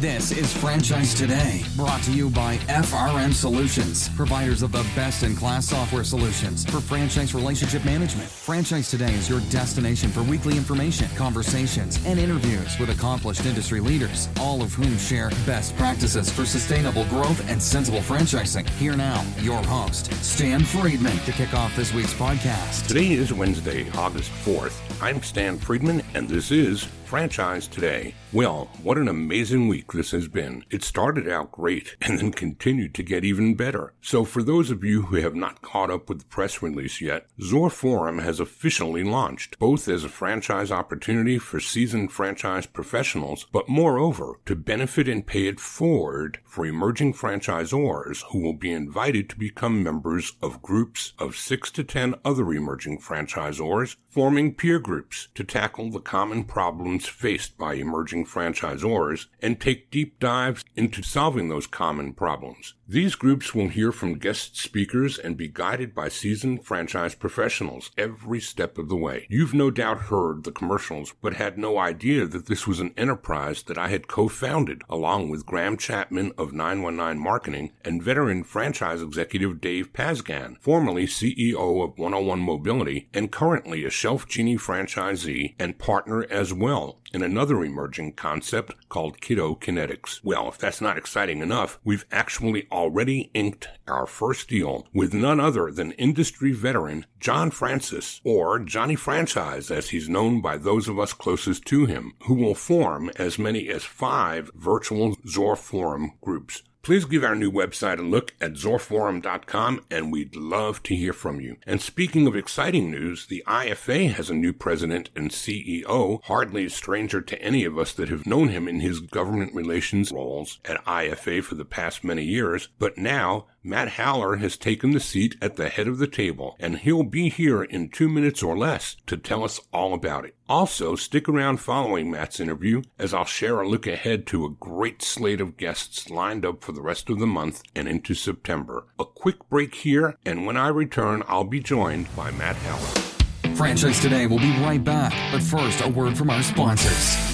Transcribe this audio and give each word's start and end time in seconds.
This 0.00 0.32
is 0.32 0.52
Franchise 0.52 1.14
Today, 1.14 1.62
brought 1.76 2.02
to 2.02 2.10
you 2.10 2.28
by 2.28 2.56
FRM 2.66 3.32
Solutions, 3.32 4.08
providers 4.08 4.62
of 4.62 4.72
the 4.72 4.82
best 4.96 5.22
in 5.22 5.36
class 5.36 5.68
software 5.68 6.02
solutions 6.02 6.64
for 6.64 6.80
franchise 6.80 7.32
relationship 7.32 7.84
management. 7.84 8.28
Franchise 8.28 8.90
Today 8.90 9.14
is 9.14 9.30
your 9.30 9.38
destination 9.50 10.10
for 10.10 10.24
weekly 10.24 10.56
information, 10.56 11.06
conversations, 11.14 12.04
and 12.06 12.18
interviews 12.18 12.76
with 12.80 12.90
accomplished 12.90 13.46
industry 13.46 13.78
leaders, 13.78 14.28
all 14.40 14.62
of 14.62 14.74
whom 14.74 14.98
share 14.98 15.30
best 15.46 15.76
practices 15.76 16.28
for 16.28 16.44
sustainable 16.44 17.04
growth 17.04 17.48
and 17.48 17.62
sensible 17.62 18.00
franchising. 18.00 18.68
Here 18.70 18.96
now, 18.96 19.24
your 19.38 19.62
host, 19.62 20.12
Stan 20.24 20.64
Friedman, 20.64 21.18
to 21.18 21.30
kick 21.30 21.54
off 21.54 21.74
this 21.76 21.94
week's 21.94 22.14
podcast. 22.14 22.88
Today 22.88 23.12
is 23.12 23.32
Wednesday, 23.32 23.88
August 23.92 24.32
4th. 24.44 24.74
I'm 25.00 25.22
Stan 25.22 25.56
Friedman, 25.56 26.02
and 26.14 26.28
this 26.28 26.50
is 26.50 26.88
Franchise 27.04 27.68
Today. 27.68 28.14
Well, 28.32 28.68
what 28.82 28.98
an 28.98 29.06
amazing 29.06 29.68
week 29.68 29.92
this 29.92 30.10
has 30.10 30.26
been. 30.26 30.64
It 30.70 30.82
started 30.82 31.28
out 31.28 31.52
great 31.52 31.96
and 32.02 32.18
then 32.18 32.32
continued 32.32 32.94
to 32.94 33.02
get 33.02 33.24
even 33.24 33.54
better. 33.54 33.92
So 34.00 34.24
for 34.24 34.42
those 34.42 34.70
of 34.70 34.82
you 34.82 35.02
who 35.02 35.16
have 35.16 35.34
not 35.34 35.62
caught 35.62 35.90
up 35.90 36.08
with 36.08 36.20
the 36.20 36.24
press 36.24 36.62
release 36.62 37.00
yet, 37.00 37.26
Zor 37.40 37.70
Forum 37.70 38.18
has 38.18 38.40
officially 38.40 39.04
launched, 39.04 39.58
both 39.58 39.86
as 39.86 40.02
a 40.02 40.08
franchise 40.08 40.72
opportunity 40.72 41.38
for 41.38 41.60
seasoned 41.60 42.10
franchise 42.10 42.66
professionals, 42.66 43.46
but 43.52 43.68
moreover, 43.68 44.40
to 44.46 44.56
benefit 44.56 45.08
and 45.08 45.26
pay 45.26 45.46
it 45.46 45.60
forward 45.60 46.40
for 46.44 46.66
emerging 46.66 47.12
franchisors 47.12 48.24
who 48.30 48.40
will 48.40 48.54
be 48.54 48.72
invited 48.72 49.28
to 49.28 49.38
become 49.38 49.82
members 49.82 50.32
of 50.40 50.62
groups 50.62 51.12
of 51.18 51.36
six 51.36 51.70
to 51.70 51.84
ten 51.84 52.14
other 52.24 52.52
emerging 52.52 52.98
franchisors, 52.98 53.96
forming 54.08 54.54
peer 54.54 54.78
groups 54.78 55.28
to 55.34 55.44
tackle 55.44 55.90
the 55.90 56.00
common 56.00 56.44
problems 56.44 56.93
faced 57.02 57.58
by 57.58 57.74
emerging 57.74 58.26
franchisors 58.26 59.26
and 59.40 59.60
take 59.60 59.90
deep 59.90 60.18
dives 60.18 60.64
into 60.76 61.02
solving 61.02 61.48
those 61.48 61.66
common 61.66 62.12
problems. 62.12 62.74
These 62.86 63.14
groups 63.14 63.54
will 63.54 63.68
hear 63.68 63.92
from 63.92 64.18
guest 64.18 64.58
speakers 64.58 65.18
and 65.18 65.38
be 65.38 65.48
guided 65.48 65.94
by 65.94 66.08
seasoned 66.08 66.64
franchise 66.64 67.14
professionals 67.14 67.90
every 67.96 68.40
step 68.40 68.76
of 68.76 68.90
the 68.90 68.96
way. 68.96 69.26
You've 69.30 69.54
no 69.54 69.70
doubt 69.70 70.02
heard 70.12 70.44
the 70.44 70.52
commercials, 70.52 71.14
but 71.22 71.34
had 71.34 71.56
no 71.56 71.78
idea 71.78 72.26
that 72.26 72.46
this 72.46 72.66
was 72.66 72.80
an 72.80 72.92
enterprise 72.96 73.62
that 73.62 73.78
I 73.78 73.88
had 73.88 74.06
co-founded 74.06 74.82
along 74.88 75.30
with 75.30 75.46
Graham 75.46 75.78
Chapman 75.78 76.32
of 76.36 76.52
919 76.52 77.22
Marketing 77.22 77.72
and 77.84 78.02
veteran 78.02 78.44
franchise 78.44 79.00
executive 79.00 79.62
Dave 79.62 79.92
Pasgan, 79.94 80.56
formerly 80.60 81.06
CEO 81.06 81.82
of 81.82 81.98
101 81.98 82.38
Mobility 82.40 83.08
and 83.14 83.32
currently 83.32 83.84
a 83.84 83.90
Shelf 83.90 84.28
Genie 84.28 84.58
franchisee 84.58 85.54
and 85.58 85.78
partner 85.78 86.26
as 86.30 86.52
well 86.52 86.83
in 87.12 87.22
another 87.22 87.64
emerging 87.64 88.12
concept 88.12 88.74
called 88.88 89.20
Kiddo 89.20 89.54
Kinetics. 89.54 90.20
Well, 90.22 90.48
if 90.48 90.58
that's 90.58 90.80
not 90.80 90.98
exciting 90.98 91.40
enough, 91.40 91.78
we've 91.84 92.04
actually 92.10 92.66
already 92.70 93.30
inked 93.34 93.68
our 93.86 94.06
first 94.06 94.48
deal 94.48 94.86
with 94.92 95.14
none 95.14 95.40
other 95.40 95.70
than 95.70 95.92
industry 95.92 96.52
veteran 96.52 97.06
John 97.20 97.50
Francis, 97.50 98.20
or 98.24 98.58
Johnny 98.58 98.96
Franchise 98.96 99.70
as 99.70 99.88
he's 99.88 100.08
known 100.08 100.40
by 100.40 100.58
those 100.58 100.88
of 100.88 100.98
us 100.98 101.12
closest 101.12 101.64
to 101.66 101.86
him, 101.86 102.12
who 102.24 102.34
will 102.34 102.54
form 102.54 103.10
as 103.16 103.38
many 103.38 103.68
as 103.68 103.84
five 103.84 104.50
virtual 104.54 105.16
Zor 105.26 105.56
Forum 105.56 106.12
groups. 106.20 106.62
Please 106.84 107.06
give 107.06 107.24
our 107.24 107.34
new 107.34 107.50
website 107.50 107.98
a 107.98 108.02
look 108.02 108.34
at 108.42 108.52
zorforum.com 108.52 109.86
and 109.90 110.12
we'd 110.12 110.36
love 110.36 110.82
to 110.82 110.94
hear 110.94 111.14
from 111.14 111.40
you. 111.40 111.56
And 111.66 111.80
speaking 111.80 112.26
of 112.26 112.36
exciting 112.36 112.90
news, 112.90 113.24
the 113.24 113.42
IFA 113.46 114.12
has 114.12 114.28
a 114.28 114.34
new 114.34 114.52
president 114.52 115.08
and 115.16 115.30
CEO, 115.30 116.22
hardly 116.24 116.66
a 116.66 116.70
stranger 116.70 117.22
to 117.22 117.40
any 117.40 117.64
of 117.64 117.78
us 117.78 117.94
that 117.94 118.10
have 118.10 118.26
known 118.26 118.48
him 118.48 118.68
in 118.68 118.80
his 118.80 119.00
government 119.00 119.54
relations 119.54 120.12
roles 120.12 120.60
at 120.66 120.84
IFA 120.84 121.42
for 121.42 121.54
the 121.54 121.64
past 121.64 122.04
many 122.04 122.22
years. 122.22 122.68
But 122.78 122.98
now 122.98 123.46
Matt 123.66 123.92
Haller 123.92 124.36
has 124.36 124.58
taken 124.58 124.90
the 124.90 125.00
seat 125.00 125.36
at 125.40 125.56
the 125.56 125.70
head 125.70 125.88
of 125.88 125.96
the 125.96 126.06
table, 126.06 126.54
and 126.60 126.76
he'll 126.76 127.02
be 127.02 127.30
here 127.30 127.62
in 127.62 127.88
two 127.88 128.10
minutes 128.10 128.42
or 128.42 128.58
less 128.58 128.98
to 129.06 129.16
tell 129.16 129.42
us 129.42 129.58
all 129.72 129.94
about 129.94 130.26
it. 130.26 130.36
Also, 130.50 130.94
stick 130.96 131.30
around 131.30 131.56
following 131.56 132.10
Matt's 132.10 132.40
interview 132.40 132.82
as 132.98 133.14
I'll 133.14 133.24
share 133.24 133.62
a 133.62 133.68
look 133.68 133.86
ahead 133.86 134.26
to 134.26 134.44
a 134.44 134.50
great 134.50 135.00
slate 135.00 135.40
of 135.40 135.56
guests 135.56 136.10
lined 136.10 136.44
up 136.44 136.62
for 136.62 136.72
the 136.72 136.82
rest 136.82 137.08
of 137.08 137.18
the 137.18 137.26
month 137.26 137.62
and 137.74 137.88
into 137.88 138.12
September. 138.12 138.86
A 138.98 139.06
quick 139.06 139.48
break 139.48 139.76
here, 139.76 140.18
and 140.26 140.44
when 140.44 140.58
I 140.58 140.68
return, 140.68 141.22
I'll 141.26 141.44
be 141.44 141.60
joined 141.60 142.14
by 142.14 142.32
Matt 142.32 142.56
Haller. 142.56 143.56
Franchise 143.56 143.98
Today 143.98 144.26
will 144.26 144.40
be 144.40 144.52
right 144.60 144.84
back, 144.84 145.14
but 145.32 145.42
first, 145.42 145.80
a 145.80 145.88
word 145.88 146.18
from 146.18 146.28
our 146.28 146.42
sponsors. 146.42 147.33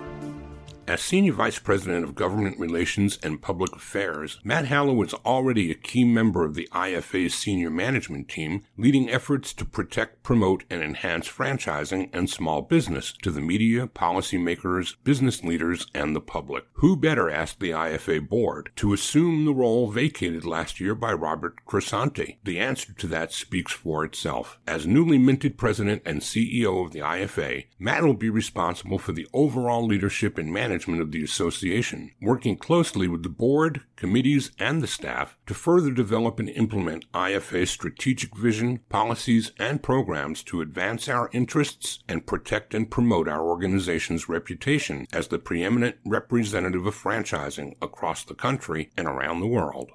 As 0.89 1.01
Senior 1.01 1.33
Vice 1.33 1.59
President 1.59 2.05
of 2.05 2.15
Government 2.15 2.61
Relations 2.61 3.19
and 3.21 3.43
Public 3.43 3.75
Affairs, 3.75 4.39
Matt 4.45 4.67
Haller 4.67 4.95
was 4.95 5.15
already 5.15 5.73
a 5.73 5.75
key 5.75 6.05
member 6.05 6.45
of 6.45 6.55
the 6.55 6.69
IFA's 6.73 7.35
senior 7.35 7.71
management 7.71 8.29
team, 8.29 8.63
leading 8.77 9.11
efforts 9.11 9.53
to 9.55 9.65
protect, 9.65 10.23
promote, 10.23 10.63
and 10.71 10.85
enhance 10.85 11.27
franchising 11.27 12.09
and 12.13 12.31
small 12.31 12.63
business 12.63 13.13
to 13.23 13.33
the 13.33 13.41
media, 13.41 13.89
policymakers, 13.89 14.95
business 15.03 15.43
leaders, 15.43 15.89
and 15.93 16.15
the 16.15 16.21
public. 16.21 16.67
Who 16.75 16.97
better 16.97 17.29
asked 17.29 17.59
the 17.59 17.71
IFA 17.71 18.29
board 18.29 18.71
to 18.77 18.93
assume 18.93 19.45
the 19.45 19.55
role 19.55 19.91
vacated 19.91 20.45
last 20.45 20.79
year 20.79 20.95
by 20.95 21.13
Robert 21.15 21.57
Cresanti? 21.67 22.37
The 22.45 22.61
answer 22.61 22.93
to 22.93 23.09
that 23.09 23.33
speaks 23.33 23.73
for 23.73 24.05
itself. 24.05 24.61
As 24.69 24.87
newly 24.87 25.19
minted 25.19 25.59
president 25.59 26.03
and 26.07 26.21
CEO 26.21 26.87
of 26.87 26.93
the 26.93 27.01
IFA, 27.01 27.66
Matt 27.77 28.05
will 28.05 28.15
be 28.15 28.31
responsible 28.31 29.01
for 29.01 29.10
the 29.10 29.27
overall 29.33 29.84
leadership 29.84 30.39
and 30.39 30.53
management 30.53 30.76
management 30.77 31.01
of 31.01 31.11
the 31.11 31.25
association, 31.25 32.11
working 32.21 32.55
closely 32.55 33.09
with 33.09 33.23
the 33.23 33.31
board, 33.31 33.81
committees, 33.97 34.51
and 34.59 34.83
the 34.83 34.87
staff 34.87 35.34
to 35.47 35.55
further 35.55 35.91
develop 35.91 36.39
and 36.39 36.51
implement 36.51 37.11
IFA's 37.13 37.71
strategic 37.71 38.37
vision, 38.37 38.81
policies, 38.91 39.53
and 39.59 39.83
programs 39.83 40.43
to 40.43 40.61
advance 40.61 41.09
our 41.09 41.31
interests 41.33 42.01
and 42.07 42.27
protect 42.27 42.75
and 42.75 42.91
promote 42.91 43.27
our 43.27 43.43
organization's 43.43 44.28
reputation 44.28 45.07
as 45.15 45.28
the 45.28 45.39
preeminent 45.39 45.97
representative 46.05 46.84
of 46.84 46.95
franchising 46.95 47.75
across 47.81 48.22
the 48.22 48.34
country 48.34 48.91
and 48.99 49.07
around 49.07 49.41
the 49.41 49.47
world. 49.47 49.93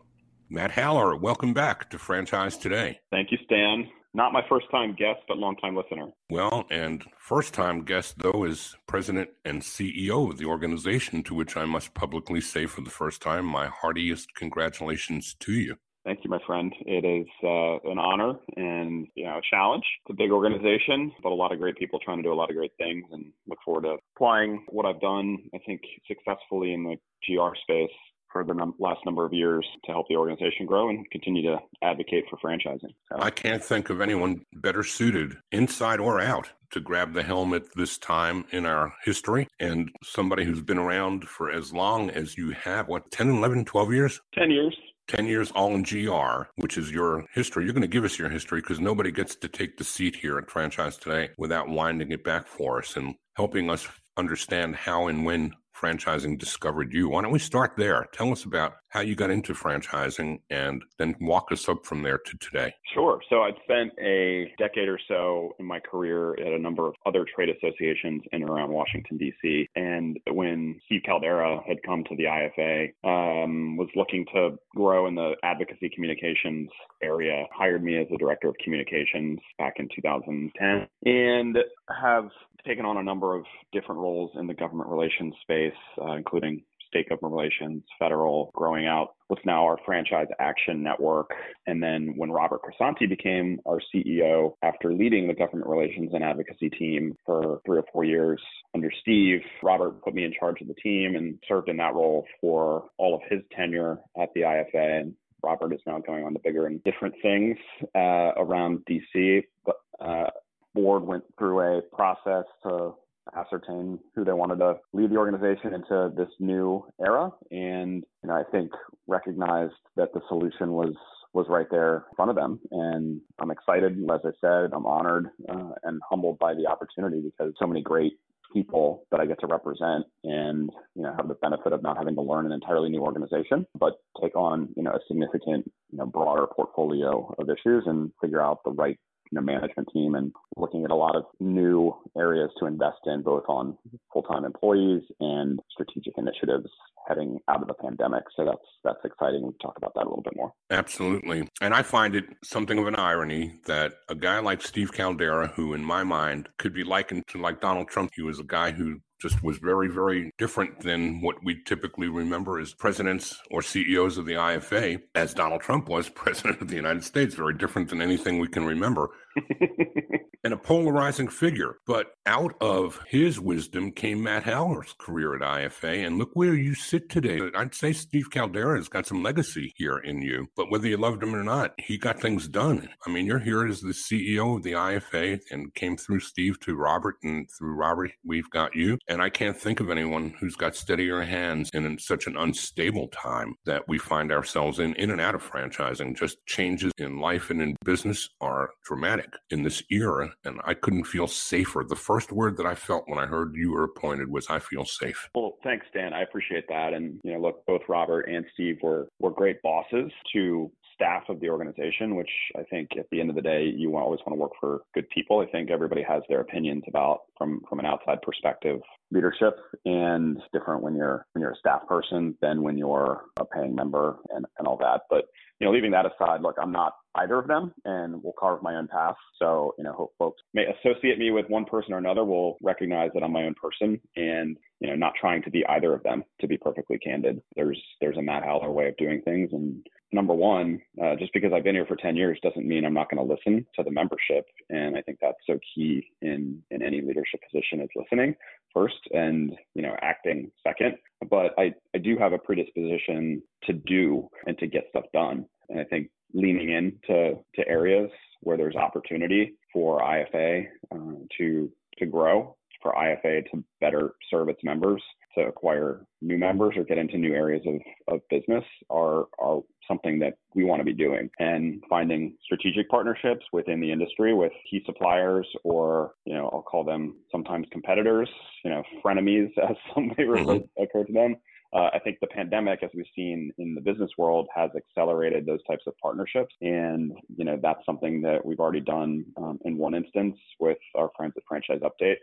Matt 0.50 0.72
Haller, 0.72 1.16
welcome 1.16 1.54
back 1.54 1.92
to 1.92 2.00
Franchise 2.00 2.58
Today. 2.58 3.02
Thank 3.12 3.32
you, 3.32 3.38
Stan. 3.46 3.88
Not 4.14 4.34
my 4.34 4.42
first 4.50 4.70
time 4.72 4.94
guest, 4.94 5.22
but 5.28 5.38
long 5.38 5.56
time 5.56 5.76
listener. 5.76 6.08
Well, 6.30 6.66
and 6.70 7.04
first 7.18 7.54
time 7.54 7.84
guest, 7.84 8.16
though, 8.18 8.44
is 8.44 8.76
president 8.86 9.30
and 9.46 9.62
CEO 9.62 10.30
of 10.30 10.38
the 10.38 10.46
organization, 10.46 11.24
to 11.24 11.34
which 11.34 11.56
I 11.56 11.64
must 11.64 11.94
publicly 11.94 12.42
say 12.42 12.66
for 12.66 12.82
the 12.82 12.90
first 12.90 13.22
time 13.22 13.46
my 13.46 13.68
heartiest 13.68 14.36
congratulations 14.36 15.36
to 15.40 15.54
you. 15.54 15.78
Thank 16.04 16.24
you, 16.24 16.30
my 16.30 16.40
friend. 16.46 16.74
It 16.82 17.06
is 17.06 17.28
uh, 17.44 17.90
an 17.90 18.00
honor 18.00 18.34
and 18.58 19.08
you 19.16 19.24
know 19.24 19.38
a 19.38 19.42
challenge. 19.50 19.84
It's 20.06 20.14
a 20.14 20.18
big 20.18 20.32
organization, 20.32 21.12
but 21.24 21.32
a 21.32 21.36
lot 21.36 21.54
of 21.54 21.60
great 21.60 21.78
people 21.78 22.00
trying 22.00 22.18
to 22.18 22.24
do 22.24 22.34
a 22.34 22.36
lot 22.36 22.50
of 22.50 22.56
great 22.56 22.74
things, 22.78 23.06
and 23.12 23.32
look 23.48 23.60
forward 23.64 23.84
to 23.84 23.98
applying 24.16 24.66
what 24.70 24.86
I've 24.86 25.00
done. 25.00 25.38
I 25.54 25.60
think 25.66 25.82
successfully 26.08 26.74
in 26.74 26.84
the 26.84 26.98
GR 27.26 27.56
space 27.62 27.92
for 28.32 28.44
the 28.44 28.54
num- 28.54 28.76
last 28.80 29.00
number 29.06 29.26
of 29.26 29.34
years 29.34 29.66
to 29.86 29.92
help 29.92 30.08
the 30.08 30.16
organization 30.16 30.66
grow 30.66 30.90
and 30.90 31.10
continue 31.12 31.42
to 31.44 31.58
advocate 31.82 32.26
for 32.30 32.38
franchising. 32.38 32.94
So. 33.10 33.20
I 33.20 33.30
can't 33.30 33.64
think 33.64 33.90
of 33.90 34.02
anyone 34.02 34.46
better 34.54 34.84
suited, 34.84 35.38
inside 35.52 36.00
or 36.00 36.22
out, 36.22 36.50
to 36.72 36.80
grab 36.80 37.14
the 37.14 37.24
helm 37.24 37.54
at 37.54 37.64
this 37.76 37.98
time 37.98 38.46
in 38.52 38.66
our 38.66 38.94
history 39.04 39.48
and 39.60 39.92
somebody 40.04 40.46
who's 40.46 40.62
been 40.62 40.78
around 40.78 41.28
for 41.28 41.52
as 41.52 41.74
long 41.74 42.10
as 42.10 42.38
you 42.38 42.52
have 42.52 42.88
what 42.88 43.12
10 43.12 43.30
11 43.30 43.66
12 43.66 43.94
years 43.94 44.22
10 44.34 44.52
years 44.52 44.76
10 45.08 45.26
years 45.26 45.52
all 45.52 45.76
in 45.76 45.84
GR, 45.84 46.44
which 46.56 46.78
is 46.78 46.90
your 46.90 47.26
history. 47.34 47.66
You're 47.66 47.74
going 47.74 47.82
to 47.82 47.88
give 47.88 48.06
us 48.06 48.18
your 48.18 48.30
history 48.30 48.62
because 48.62 48.80
nobody 48.80 49.12
gets 49.12 49.36
to 49.36 49.50
take 49.50 49.78
the 49.78 49.84
seat 49.84 50.16
here 50.16 50.38
at 50.38 50.50
Franchise 50.50 50.96
Today 50.96 51.32
without 51.38 51.68
winding 51.68 52.12
it 52.12 52.24
back 52.24 52.48
for 52.48 52.80
us 52.80 52.96
and 52.96 53.16
helping 53.36 53.70
us 53.70 53.88
understand 54.16 54.76
how 54.76 55.08
and 55.08 55.26
when 55.26 55.54
franchising 55.82 56.38
discovered 56.38 56.94
you. 56.94 57.10
Why 57.10 57.22
don't 57.22 57.32
we 57.32 57.40
start 57.40 57.74
there? 57.78 58.08
Tell 58.14 58.32
us 58.32 58.44
about 58.44 58.74
how 58.90 59.00
you 59.00 59.16
got 59.16 59.30
into 59.30 59.54
franchising 59.54 60.42
and 60.50 60.84
then 60.98 61.16
walk 61.22 61.52
us 61.52 61.70
up 61.70 61.86
from 61.86 62.04
there 62.04 62.18
to 62.18 62.38
today. 62.38 62.74
Sure. 62.94 63.22
So 63.30 63.44
I'd 63.44 63.56
spent 63.64 63.94
a 64.00 64.54
decade 64.58 64.90
or 64.90 65.00
so 65.08 65.56
in 65.60 65.66
my 65.66 65.80
career 65.80 66.34
at 66.34 66.52
a 66.52 66.60
number 66.60 66.88
of 66.88 66.96
other 67.06 67.26
trade 67.34 67.50
associations 67.50 68.22
in 68.34 68.42
and 68.42 68.50
around 68.50 68.72
Washington, 68.72 69.18
D.C. 69.18 69.68
And 69.76 70.20
when 70.30 70.80
Steve 70.86 71.02
Caldeira 71.08 71.66
had 71.66 71.78
come 71.86 72.04
to 72.10 72.16
the 72.16 72.26
IFA, 72.26 72.90
um, 73.04 73.78
was 73.78 73.88
looking 73.96 74.26
to 74.34 74.58
grow 74.76 75.08
in 75.08 75.16
the 75.16 75.36
advocacy 75.44 75.90
communications 75.94 76.70
area, 77.02 77.46
hired 77.54 77.84
me 77.84 77.98
as 77.98 78.08
the 78.12 78.18
director 78.18 78.50
of 78.50 78.56
communications 78.64 79.40
back 79.58 79.76
in 79.78 79.88
2010 79.96 80.88
and 81.06 81.58
have 82.02 82.30
taken 82.66 82.86
on 82.86 82.98
a 82.98 83.04
number 83.04 83.36
of 83.36 83.46
different 83.72 84.00
roles 84.02 84.32
in 84.36 84.48
the 84.48 84.54
government 84.54 84.90
relations 84.90 85.34
space, 85.42 85.74
uh, 86.02 86.14
including 86.14 86.64
state 86.92 87.08
government 87.10 87.34
relations, 87.34 87.84
federal, 87.98 88.52
growing 88.54 88.86
out 88.86 89.14
what's 89.28 89.46
now 89.46 89.64
our 89.64 89.78
franchise 89.86 90.28
action 90.40 90.84
network. 90.84 91.32
And 91.66 91.82
then 91.82 92.14
when 92.18 92.32
Robert 92.32 92.62
Cresanti 92.62 93.08
became 93.08 93.60
our 93.66 93.80
CEO 93.94 94.54
after 94.62 94.94
leading 94.94 95.28
the 95.28 95.34
government 95.34 95.70
relations 95.70 96.12
and 96.14 96.24
advocacy 96.24 96.70
team 96.70 97.16
for 97.26 97.62
three 97.66 97.80
or 97.80 97.86
four 97.94 98.04
years 98.04 98.42
under 98.76 98.92
Steve, 99.02 99.40
Robert 99.64 100.04
put 100.04 100.14
me 100.14 100.26
in 100.26 100.34
charge 100.38 100.62
of 100.62 100.68
the 100.68 100.74
team 100.76 101.16
and 101.16 101.40
served 101.48 101.70
in 101.70 101.78
that 101.78 101.96
role 101.96 102.26
for 102.42 102.90
all 102.98 103.16
of 103.16 103.22
his 103.30 103.40
tenure 103.56 104.00
at 104.22 104.30
the 104.36 104.42
IFA. 104.42 105.02
And 105.02 105.16
Robert 105.44 105.74
is 105.74 105.82
now 105.88 106.00
going 106.00 106.26
on 106.26 106.34
to 106.34 106.40
bigger 106.40 106.68
and 106.68 106.84
different 106.84 107.16
things 107.22 107.58
uh, 107.96 108.34
around 108.38 108.84
DC. 108.90 109.44
But 109.66 109.78
uh, 110.00 110.30
board 110.74 111.04
went 111.04 111.24
through 111.38 111.60
a 111.62 111.82
process 111.94 112.46
to 112.64 112.94
ascertain 113.36 114.00
who 114.16 114.26
they 114.26 114.34
wanted 114.34 114.58
to 114.58 114.76
lead 114.94 115.12
the 115.12 115.18
organization 115.18 115.74
into 115.74 116.12
this 116.16 116.30
new 116.40 116.86
era. 117.06 117.32
And 117.52 118.04
you 118.24 118.30
know 118.30 118.34
i 118.34 118.44
think 118.52 118.72
recognized 119.08 119.74
that 119.96 120.14
the 120.14 120.22
solution 120.28 120.74
was 120.74 120.94
was 121.34 121.46
right 121.48 121.68
there 121.72 122.06
in 122.10 122.16
front 122.16 122.32
of 122.32 122.36
them. 122.36 122.60
And 122.72 123.22
i'm 123.40 123.52
excited. 123.52 123.98
As 124.12 124.22
i 124.26 124.32
said 124.42 124.72
i'm 124.74 124.86
honored 124.86 125.28
uh, 125.50 125.72
and 125.84 126.02
humbled 126.10 126.40
by 126.40 126.54
the 126.54 126.68
opportunity 126.68 127.22
because 127.22 127.54
so 127.60 127.68
many 127.68 127.82
great 127.82 128.14
people 128.54 129.06
that 129.12 129.20
I 129.20 129.26
get 129.26 129.40
to 129.40 129.48
represent 129.48 130.06
and 130.24 130.70
you 130.96 131.04
know 131.04 131.14
have 131.16 131.28
the 131.28 131.36
benefit 131.36 131.74
of 131.74 131.82
not 131.84 131.98
having 131.98 132.16
to 132.16 132.22
learn 132.22 132.46
an 132.46 132.52
entirely 132.52 132.90
new 132.90 133.02
organization, 133.02 133.66
but 133.80 133.94
take 134.22 134.36
on 134.36 134.70
you 134.76 134.84
know 134.84 134.92
a 134.92 135.00
significant 135.08 135.72
you 135.92 135.98
know 135.98 136.06
broader 136.06 136.48
portfolio 136.48 137.34
of 137.38 137.50
issues 137.50 137.84
and 137.86 138.12
figure 138.22 138.42
out 138.42 138.60
the 138.66 138.72
right 138.72 139.00
you 139.32 139.40
know, 139.40 139.42
management 139.42 139.88
team 139.94 140.16
and 140.16 140.32
looking 140.58 140.84
at 140.84 140.92
a 140.92 140.96
lot 140.96 141.16
of 141.16 141.24
new 141.40 141.96
areas 142.18 142.50
to 142.60 142.66
invest 142.66 143.00
in, 143.06 143.22
both 143.22 143.44
on 143.48 143.78
full-time 144.12 144.44
employees 144.44 145.02
and 145.20 145.60
strategic 145.72 146.14
initiatives 146.18 146.70
heading 147.08 147.40
out 147.48 147.62
of 147.62 147.68
the 147.68 147.74
pandemic. 147.74 148.24
So 148.36 148.46
that's 148.46 148.60
that's 148.84 149.04
exciting. 149.04 149.44
We 149.44 149.54
talk 149.62 149.78
about 149.78 149.94
that 149.96 150.02
a 150.02 150.10
little 150.10 150.22
bit 150.24 150.36
more. 150.36 150.54
Absolutely, 150.70 151.48
and 151.62 151.74
I 151.74 151.82
find 151.82 152.16
it 152.16 152.26
something 152.44 152.78
of 152.78 152.88
an 152.88 152.96
irony 152.96 153.60
that 153.66 153.94
a 154.10 154.16
guy 154.16 154.40
like 154.40 154.62
Steve 154.62 154.92
Caldeira, 154.92 155.52
who 155.54 155.74
in 155.74 155.84
my 155.84 156.04
mind 156.04 156.50
could 156.58 156.74
be 156.74 156.84
likened 156.84 157.24
to 157.28 157.40
like 157.40 157.62
Donald 157.62 157.88
Trump, 157.88 158.12
he 158.16 158.22
was 158.22 158.40
a 158.40 158.44
guy 158.44 158.72
who 158.72 159.00
just 159.22 159.44
was 159.44 159.58
very, 159.58 159.88
very 159.88 160.32
different 160.38 160.80
than 160.80 161.22
what 161.22 161.44
we 161.44 161.62
typically 161.64 162.08
remember 162.08 162.60
as 162.60 162.74
presidents 162.74 163.40
or 163.52 163.62
CEOs 163.62 164.18
of 164.18 164.26
the 164.26 164.34
IFA, 164.34 165.02
as 165.14 165.34
Donald 165.34 165.62
Trump 165.62 165.88
was 165.88 166.10
president 166.24 166.60
of 166.62 166.68
the 166.68 166.76
United 166.76 167.04
States, 167.04 167.36
very 167.36 167.54
different 167.54 167.90
than 167.90 168.02
anything 168.02 168.40
we 168.40 168.48
can 168.48 168.66
remember. 168.66 169.12
and 170.44 170.54
a 170.54 170.58
polarizing 170.58 171.28
figure. 171.28 171.78
But 171.86 172.08
out 172.26 172.56
of 172.62 173.00
his 173.08 173.40
wisdom 173.40 173.92
came 173.92 174.24
Matt 174.24 174.44
Haller's 174.44 174.94
career 174.98 175.36
at 175.36 175.42
IFA. 175.42 176.06
And 176.06 176.18
look 176.18 176.32
where 176.34 176.56
you 176.56 176.76
sit 176.76 177.10
today. 177.10 177.42
I'd 177.56 177.76
say 177.76 177.94
Steve 177.94 178.30
Caldeira 178.30 178.78
has 178.78 178.88
got 178.88 179.06
some 179.06 179.24
legacy 179.24 179.74
here 179.76 179.98
in 179.98 180.22
you. 180.22 180.48
But 180.56 180.72
whether 180.72 180.88
you 180.88 180.98
loved 180.98 181.24
him 181.24 181.36
or 181.36 181.44
not, 181.44 181.74
he 181.78 181.98
got 181.98 182.20
things 182.20 182.48
done. 182.48 182.90
I 183.06 183.12
mean, 183.12 183.26
you're 183.26 183.40
here 183.40 183.66
as 183.66 183.82
the 183.82 183.94
CEO 183.94 184.58
of 184.58 184.64
the 184.64 184.74
IFA 184.74 185.40
and 185.52 185.74
came 185.74 185.98
through 185.98 186.20
Steve 186.22 186.60
to 186.62 186.76
Robert, 186.76 187.16
and 187.24 187.48
through 187.58 187.76
Robert, 187.76 188.12
we've 188.26 188.50
got 188.50 188.76
you. 188.76 188.98
And 189.08 189.22
I 189.22 189.30
can't 189.30 189.58
think 189.58 189.80
of 189.80 189.90
anyone 189.90 190.34
who's 190.40 190.56
got 190.56 190.76
steadier 190.76 191.22
hands 191.22 191.70
in 191.74 191.98
such 192.00 192.28
an 192.28 192.38
unstable 192.38 193.08
time 193.10 193.56
that 193.66 193.88
we 193.88 193.98
find 193.98 194.32
ourselves 194.32 194.80
in, 194.80 194.94
in 194.96 195.12
and 195.12 195.22
out 195.22 195.36
of 195.36 195.44
franchising. 195.44 196.18
Just 196.18 196.38
changes 196.46 196.92
in 196.98 197.20
life 197.20 197.50
and 197.50 197.62
in 197.62 197.76
business 197.84 198.30
are 198.40 198.72
dramatic 198.86 199.34
in 199.50 199.64
this 199.64 199.84
era 199.90 200.31
and 200.46 200.60
I 200.66 200.74
couldn't 200.74 201.06
feel 201.06 201.28
safer. 201.28 201.84
The 201.88 201.96
first 201.96 202.32
word 202.32 202.58
that 202.58 202.66
I 202.66 202.76
felt 202.76 203.08
when 203.08 203.20
I 203.20 203.26
heard 203.26 203.56
you 203.56 203.72
were 203.72 203.84
appointed 203.84 204.30
was 204.30 204.48
I 204.50 204.60
feel 204.60 204.86
safe. 204.86 205.30
Well, 205.36 205.58
thanks, 205.64 205.86
Dan. 205.94 206.14
I 206.14 206.22
appreciate 206.22 206.68
that. 206.70 206.94
And, 206.94 207.20
you 207.24 207.34
know, 207.34 207.40
look, 207.40 207.66
both 207.66 207.82
Robert 207.88 208.22
and 208.22 208.46
Steve 208.54 208.78
were, 208.82 209.08
were 209.20 209.32
great 209.32 209.62
bosses 209.62 210.12
to 210.34 210.72
staff 211.02 211.24
of 211.30 211.40
the 211.40 211.50
organization, 211.50 212.16
which 212.16 212.30
I 212.56 212.64
think 212.64 212.90
at 212.98 213.08
the 213.12 213.20
end 213.20 213.30
of 213.30 213.36
the 213.36 213.42
day, 213.42 213.66
you 213.66 213.98
always 213.98 214.20
want 214.26 214.38
to 214.38 214.42
work 214.42 214.52
for 214.60 214.82
good 214.94 215.10
people. 215.10 215.40
I 215.40 215.48
think 215.48 215.72
everybody 215.72 216.04
has 216.04 216.22
their 216.30 216.42
opinions 216.42 216.84
about 216.88 217.22
from 217.38 217.62
from 217.68 217.80
an 217.80 217.86
outside 217.86 218.22
perspective 218.22 218.80
leadership 219.12 219.58
and 219.86 220.38
it's 220.38 220.46
different 220.54 220.84
when 220.84 220.96
you're 220.96 221.26
when 221.34 221.42
you're 221.42 221.52
a 221.52 221.58
staff 221.58 221.88
person 221.88 222.38
than 222.42 222.62
when 222.62 222.78
you're 222.78 223.24
a 223.40 223.46
paying 223.46 223.76
member 223.76 224.18
and, 224.30 224.46
and 224.60 224.68
all 224.68 224.78
that. 224.78 225.02
But 225.10 225.26
you 225.60 225.68
know, 225.68 225.74
leaving 225.74 225.92
that 225.92 226.06
aside, 226.06 226.42
look, 226.42 226.56
I'm 226.60 226.72
not 226.72 226.94
either 227.16 227.38
of 227.38 227.48
them 227.48 227.72
and 227.86 228.24
will 228.24 228.34
carve 228.40 228.64
my 228.64 228.76
own 228.76 228.88
path. 228.88 229.16
So, 229.38 229.76
you 229.78 229.84
know, 229.84 229.94
hope 229.94 230.14
folks 230.18 230.42
may 230.56 230.66
associate 230.66 231.20
me 231.20 231.30
with 231.30 231.50
one 231.50 231.66
person 231.66 231.94
or 231.94 232.00
another 232.00 232.26
will 232.26 232.58
recognize 232.64 233.12
that 233.14 233.22
I'm 233.22 233.34
my 233.34 233.44
own 233.44 233.54
person 233.54 234.02
and, 234.16 234.58
you 234.80 234.88
know, 234.90 234.96
not 234.96 235.14
trying 235.20 235.44
to 235.44 235.52
be 235.52 235.64
either 235.68 235.94
of 235.94 236.02
them, 236.02 236.24
to 236.40 236.48
be 236.48 236.58
perfectly 236.58 236.98
candid. 236.98 237.42
There's 237.56 237.80
there's 238.00 238.18
a 238.18 238.24
Matt 238.24 238.44
Haller 238.44 238.72
way 238.72 238.88
of 238.88 238.98
doing 238.98 239.22
things. 239.22 239.50
And 239.52 239.86
number 240.12 240.34
one, 240.34 240.82
uh, 241.02 241.16
just 241.16 241.34
because 241.34 241.52
I've 241.54 241.64
been 241.64 241.76
here 241.76 241.86
for 241.86 241.96
10 241.96 242.16
years 242.16 242.40
doesn't 242.44 242.68
mean 242.68 242.86
I'm 242.86 242.94
not 242.94 243.10
going 243.10 243.26
to 243.26 243.34
listen 243.34 243.66
to 243.76 243.84
the 243.84 243.92
membership. 243.92 244.46
And 244.70 244.98
I 244.98 245.02
think 245.02 245.20
that's 245.22 245.38
so 245.48 245.58
key 245.74 246.08
in 246.22 246.62
in 246.72 246.82
any 246.82 247.02
leadership 247.02 247.40
position 247.50 247.82
is 247.82 247.90
listening 247.96 248.36
first 248.74 249.00
and, 249.14 249.54
you 249.76 249.82
know, 249.82 249.96
acting 250.02 250.52
second. 250.66 250.96
But 251.30 251.54
I, 251.58 251.74
I 251.96 252.00
do 252.00 252.18
have 252.18 252.34
a 252.34 252.38
predisposition 252.38 253.42
to 253.64 253.74
do 253.74 254.28
and 254.46 254.58
to 254.60 254.68
get 254.68 254.86
stuff 254.90 255.06
done. 255.14 255.46
And 255.70 255.80
I 255.80 255.84
think 255.86 256.10
leaning 256.34 256.72
into 256.72 257.36
to 257.56 257.68
areas 257.68 258.10
where 258.42 258.58
there's 258.58 258.76
opportunity 258.76 259.54
for 259.72 260.00
IFA 260.00 260.66
uh, 260.94 260.98
to 261.38 261.72
to 261.98 262.06
grow, 262.06 262.56
for 262.82 262.94
IFA 262.94 263.50
to 263.52 263.64
better 263.80 264.14
serve 264.30 264.50
its 264.50 264.64
members, 264.64 265.04
to 265.36 265.42
acquire 265.42 266.06
new 266.22 266.38
members 266.38 266.76
or 266.78 266.84
get 266.84 266.98
into 266.98 267.18
new 267.18 267.34
areas 267.34 267.64
of, 267.66 268.14
of 268.14 268.22
business 268.30 268.64
are 268.90 269.26
are 269.40 269.62
something 269.88 270.20
that 270.20 270.36
we 270.56 270.64
want 270.64 270.80
to 270.80 270.86
be 270.86 270.94
doing 270.94 271.30
and 271.40 271.84
finding 271.90 272.36
strategic 272.44 272.88
partnerships 272.90 273.46
within 273.52 273.82
the 273.82 273.92
industry 273.92 274.34
with 274.34 274.52
key 274.70 274.82
suppliers 274.86 275.48
or 275.64 276.14
you 276.26 276.34
know 276.34 276.50
I'll 276.54 276.62
call 276.62 276.84
them 276.84 277.16
sometimes 277.32 277.68
competitors 277.72 278.30
you 278.64 278.72
know 278.72 278.84
frenemies 279.04 279.52
as 279.70 279.76
some 279.94 280.12
may 280.18 280.24
refer, 280.24 280.56
mm-hmm. 280.56 280.84
occur 280.84 281.04
to 281.06 281.14
them 281.14 281.36
uh, 281.74 281.90
I 281.94 282.00
think 282.00 282.20
the 282.20 282.28
pandemic, 282.28 282.84
as 282.84 282.90
we've 282.94 283.06
seen 283.16 283.52
in 283.58 283.74
the 283.74 283.82
business 283.82 284.12
world, 284.18 284.48
has 284.54 284.72
accelerated 284.76 285.46
those 285.46 285.64
types 285.64 285.84
of 285.88 285.98
partnerships. 286.00 286.54
And, 286.60 287.14
you 287.38 287.46
know, 287.46 287.58
that's 287.62 287.86
something 287.86 288.22
that 288.24 288.46
we've 288.46 288.60
already 288.60 288.82
done 288.82 289.24
um, 289.38 289.58
in 289.64 289.78
one 289.78 289.94
instance 289.94 290.36
with 290.60 290.78
our 290.96 291.10
friends 291.16 291.34
at 291.38 291.44
Franchise 291.48 291.80
Update 291.80 292.18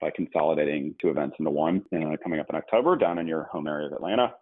by 0.00 0.10
consolidating 0.14 0.94
two 1.00 1.10
events 1.10 1.36
into 1.38 1.50
one 1.50 1.82
uh, 1.94 2.16
coming 2.22 2.40
up 2.40 2.46
in 2.50 2.56
October 2.56 2.96
down 2.96 3.18
in 3.18 3.26
your 3.26 3.44
home 3.44 3.66
area 3.66 3.86
of 3.86 3.92
Atlanta. 3.92 4.34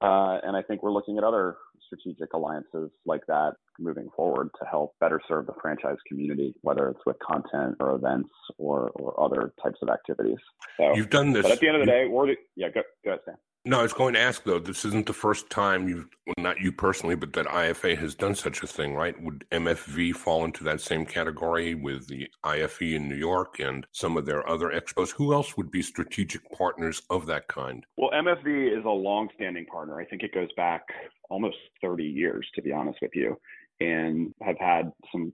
Uh, 0.00 0.38
and 0.42 0.56
I 0.56 0.62
think 0.62 0.82
we're 0.82 0.92
looking 0.92 1.18
at 1.18 1.24
other 1.24 1.56
strategic 1.86 2.32
alliances 2.34 2.90
like 3.06 3.22
that 3.26 3.52
moving 3.78 4.08
forward 4.16 4.50
to 4.60 4.66
help 4.68 4.94
better 5.00 5.20
serve 5.28 5.46
the 5.46 5.54
franchise 5.60 5.96
community, 6.06 6.54
whether 6.62 6.88
it's 6.88 7.00
with 7.06 7.16
content 7.20 7.76
or 7.80 7.94
events 7.94 8.30
or, 8.58 8.90
or 8.96 9.18
other 9.22 9.52
types 9.62 9.78
of 9.82 9.88
activities. 9.88 10.38
So 10.76 10.94
you've 10.94 11.10
done 11.10 11.32
this. 11.32 11.42
But 11.42 11.52
at 11.52 11.60
the 11.60 11.68
end 11.68 11.76
of 11.76 11.82
the 11.82 11.90
day, 11.90 12.06
we're 12.08 12.34
yeah, 12.56 12.68
go, 12.68 12.82
go 13.04 13.12
ahead, 13.12 13.20
Stan. 13.22 13.36
No, 13.66 13.80
I 13.80 13.82
was 13.82 13.94
going 13.94 14.12
to 14.12 14.20
ask 14.20 14.44
though. 14.44 14.58
This 14.58 14.84
isn't 14.84 15.06
the 15.06 15.14
first 15.14 15.48
time 15.48 15.88
you've, 15.88 16.06
well, 16.26 16.34
not 16.36 16.60
you 16.60 16.70
personally, 16.70 17.14
but 17.14 17.32
that 17.32 17.46
IFA 17.46 17.96
has 17.96 18.14
done 18.14 18.34
such 18.34 18.62
a 18.62 18.66
thing, 18.66 18.94
right? 18.94 19.20
Would 19.22 19.46
MFV 19.52 20.14
fall 20.14 20.44
into 20.44 20.62
that 20.64 20.82
same 20.82 21.06
category 21.06 21.74
with 21.74 22.06
the 22.06 22.28
IFE 22.44 22.82
in 22.82 23.08
New 23.08 23.16
York 23.16 23.60
and 23.60 23.86
some 23.92 24.18
of 24.18 24.26
their 24.26 24.46
other 24.46 24.68
expos? 24.68 25.12
Who 25.12 25.32
else 25.32 25.56
would 25.56 25.70
be 25.70 25.80
strategic 25.80 26.42
partners 26.52 27.00
of 27.08 27.24
that 27.26 27.48
kind? 27.48 27.86
Well, 27.96 28.10
MFV 28.10 28.78
is 28.78 28.84
a 28.84 28.90
long-standing 28.90 29.64
partner. 29.66 29.98
I 29.98 30.04
think 30.04 30.22
it 30.22 30.34
goes 30.34 30.52
back 30.58 30.82
almost 31.30 31.56
30 31.80 32.04
years, 32.04 32.46
to 32.56 32.62
be 32.62 32.70
honest 32.70 32.98
with 33.00 33.12
you, 33.14 33.38
and 33.80 34.34
have 34.42 34.58
had 34.60 34.92
some 35.10 35.32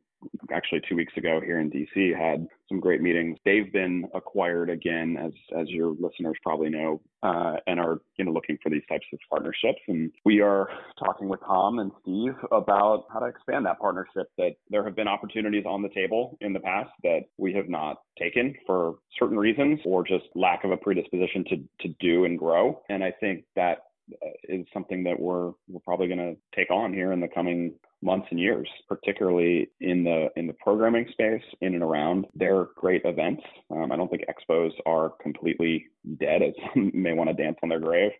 actually 0.52 0.80
two 0.88 0.96
weeks 0.96 1.12
ago 1.16 1.40
here 1.44 1.60
in 1.60 1.70
DC 1.70 2.16
had 2.16 2.46
some 2.68 2.80
great 2.80 3.00
meetings. 3.00 3.38
They've 3.44 3.72
been 3.72 4.04
acquired 4.14 4.70
again, 4.70 5.16
as 5.16 5.32
as 5.58 5.68
your 5.68 5.94
listeners 5.98 6.36
probably 6.42 6.70
know, 6.70 7.00
uh, 7.22 7.56
and 7.66 7.80
are 7.80 8.00
you 8.16 8.24
know 8.24 8.32
looking 8.32 8.58
for 8.62 8.70
these 8.70 8.82
types 8.88 9.06
of 9.12 9.18
partnerships. 9.28 9.80
And 9.88 10.10
we 10.24 10.40
are 10.40 10.68
talking 10.98 11.28
with 11.28 11.40
Tom 11.40 11.78
and 11.78 11.90
Steve 12.02 12.34
about 12.52 13.04
how 13.12 13.20
to 13.20 13.26
expand 13.26 13.66
that 13.66 13.78
partnership. 13.78 14.28
That 14.38 14.52
there 14.68 14.84
have 14.84 14.96
been 14.96 15.08
opportunities 15.08 15.64
on 15.66 15.82
the 15.82 15.90
table 15.90 16.36
in 16.40 16.52
the 16.52 16.60
past 16.60 16.90
that 17.02 17.20
we 17.36 17.52
have 17.54 17.68
not 17.68 17.98
taken 18.18 18.54
for 18.66 18.96
certain 19.18 19.36
reasons 19.36 19.80
or 19.84 20.04
just 20.04 20.24
lack 20.34 20.64
of 20.64 20.70
a 20.70 20.76
predisposition 20.76 21.44
to 21.44 21.88
to 21.88 21.94
do 22.00 22.24
and 22.24 22.38
grow. 22.38 22.80
And 22.88 23.02
I 23.02 23.12
think 23.20 23.44
that 23.56 23.78
is 24.44 24.66
something 24.72 25.04
that 25.04 25.18
we're 25.18 25.52
we're 25.68 25.80
probably 25.84 26.08
going 26.08 26.18
to 26.18 26.36
take 26.56 26.70
on 26.70 26.92
here 26.92 27.12
in 27.12 27.20
the 27.20 27.28
coming 27.28 27.74
months 28.02 28.26
and 28.30 28.40
years, 28.40 28.68
particularly 28.88 29.70
in 29.80 30.04
the 30.04 30.28
in 30.36 30.46
the 30.46 30.54
programming 30.54 31.06
space, 31.12 31.42
in 31.60 31.74
and 31.74 31.82
around. 31.82 32.26
They're 32.34 32.68
great 32.76 33.02
events. 33.04 33.42
Um, 33.70 33.92
I 33.92 33.96
don't 33.96 34.10
think 34.10 34.24
expos 34.24 34.70
are 34.86 35.12
completely 35.22 35.86
dead, 36.18 36.42
as 36.42 36.54
some 36.74 36.90
may 36.94 37.12
want 37.12 37.28
to 37.28 37.34
dance 37.34 37.58
on 37.62 37.68
their 37.68 37.80
grave. 37.80 38.12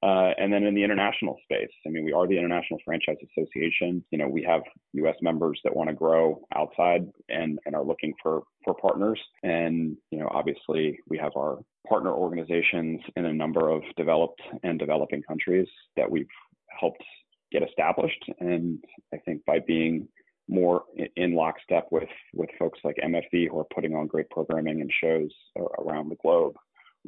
Uh, 0.00 0.30
and 0.38 0.52
then 0.52 0.62
in 0.62 0.76
the 0.76 0.84
international 0.84 1.36
space, 1.42 1.70
I 1.84 1.88
mean, 1.88 2.04
we 2.04 2.12
are 2.12 2.28
the 2.28 2.38
International 2.38 2.78
Franchise 2.84 3.16
Association. 3.36 4.04
You 4.12 4.18
know, 4.18 4.28
we 4.28 4.44
have 4.44 4.62
U.S. 4.92 5.16
members 5.22 5.58
that 5.64 5.74
want 5.74 5.88
to 5.88 5.94
grow 5.94 6.40
outside 6.54 7.10
and, 7.28 7.58
and 7.66 7.74
are 7.74 7.84
looking 7.84 8.14
for 8.22 8.42
for 8.64 8.74
partners. 8.74 9.20
And 9.42 9.96
you 10.10 10.20
know, 10.20 10.28
obviously, 10.30 11.00
we 11.08 11.18
have 11.18 11.32
our 11.36 11.58
partner 11.88 12.12
organizations 12.12 13.00
in 13.16 13.24
a 13.24 13.32
number 13.32 13.68
of 13.70 13.82
developed 13.96 14.40
and 14.62 14.78
developing 14.78 15.22
countries 15.22 15.68
that 15.96 16.10
we've 16.10 16.28
helped 16.78 17.02
get 17.50 17.62
established. 17.62 18.24
And 18.40 18.82
I 19.12 19.18
think 19.18 19.44
by 19.44 19.60
being 19.60 20.08
more 20.48 20.84
in 21.16 21.34
lockstep 21.34 21.88
with 21.90 22.08
with 22.34 22.48
folks 22.58 22.78
like 22.82 22.96
MFV 23.04 23.48
who 23.50 23.58
are 23.58 23.66
putting 23.74 23.94
on 23.94 24.06
great 24.06 24.30
programming 24.30 24.80
and 24.80 24.90
shows 25.00 25.30
around 25.78 26.08
the 26.08 26.16
globe, 26.16 26.54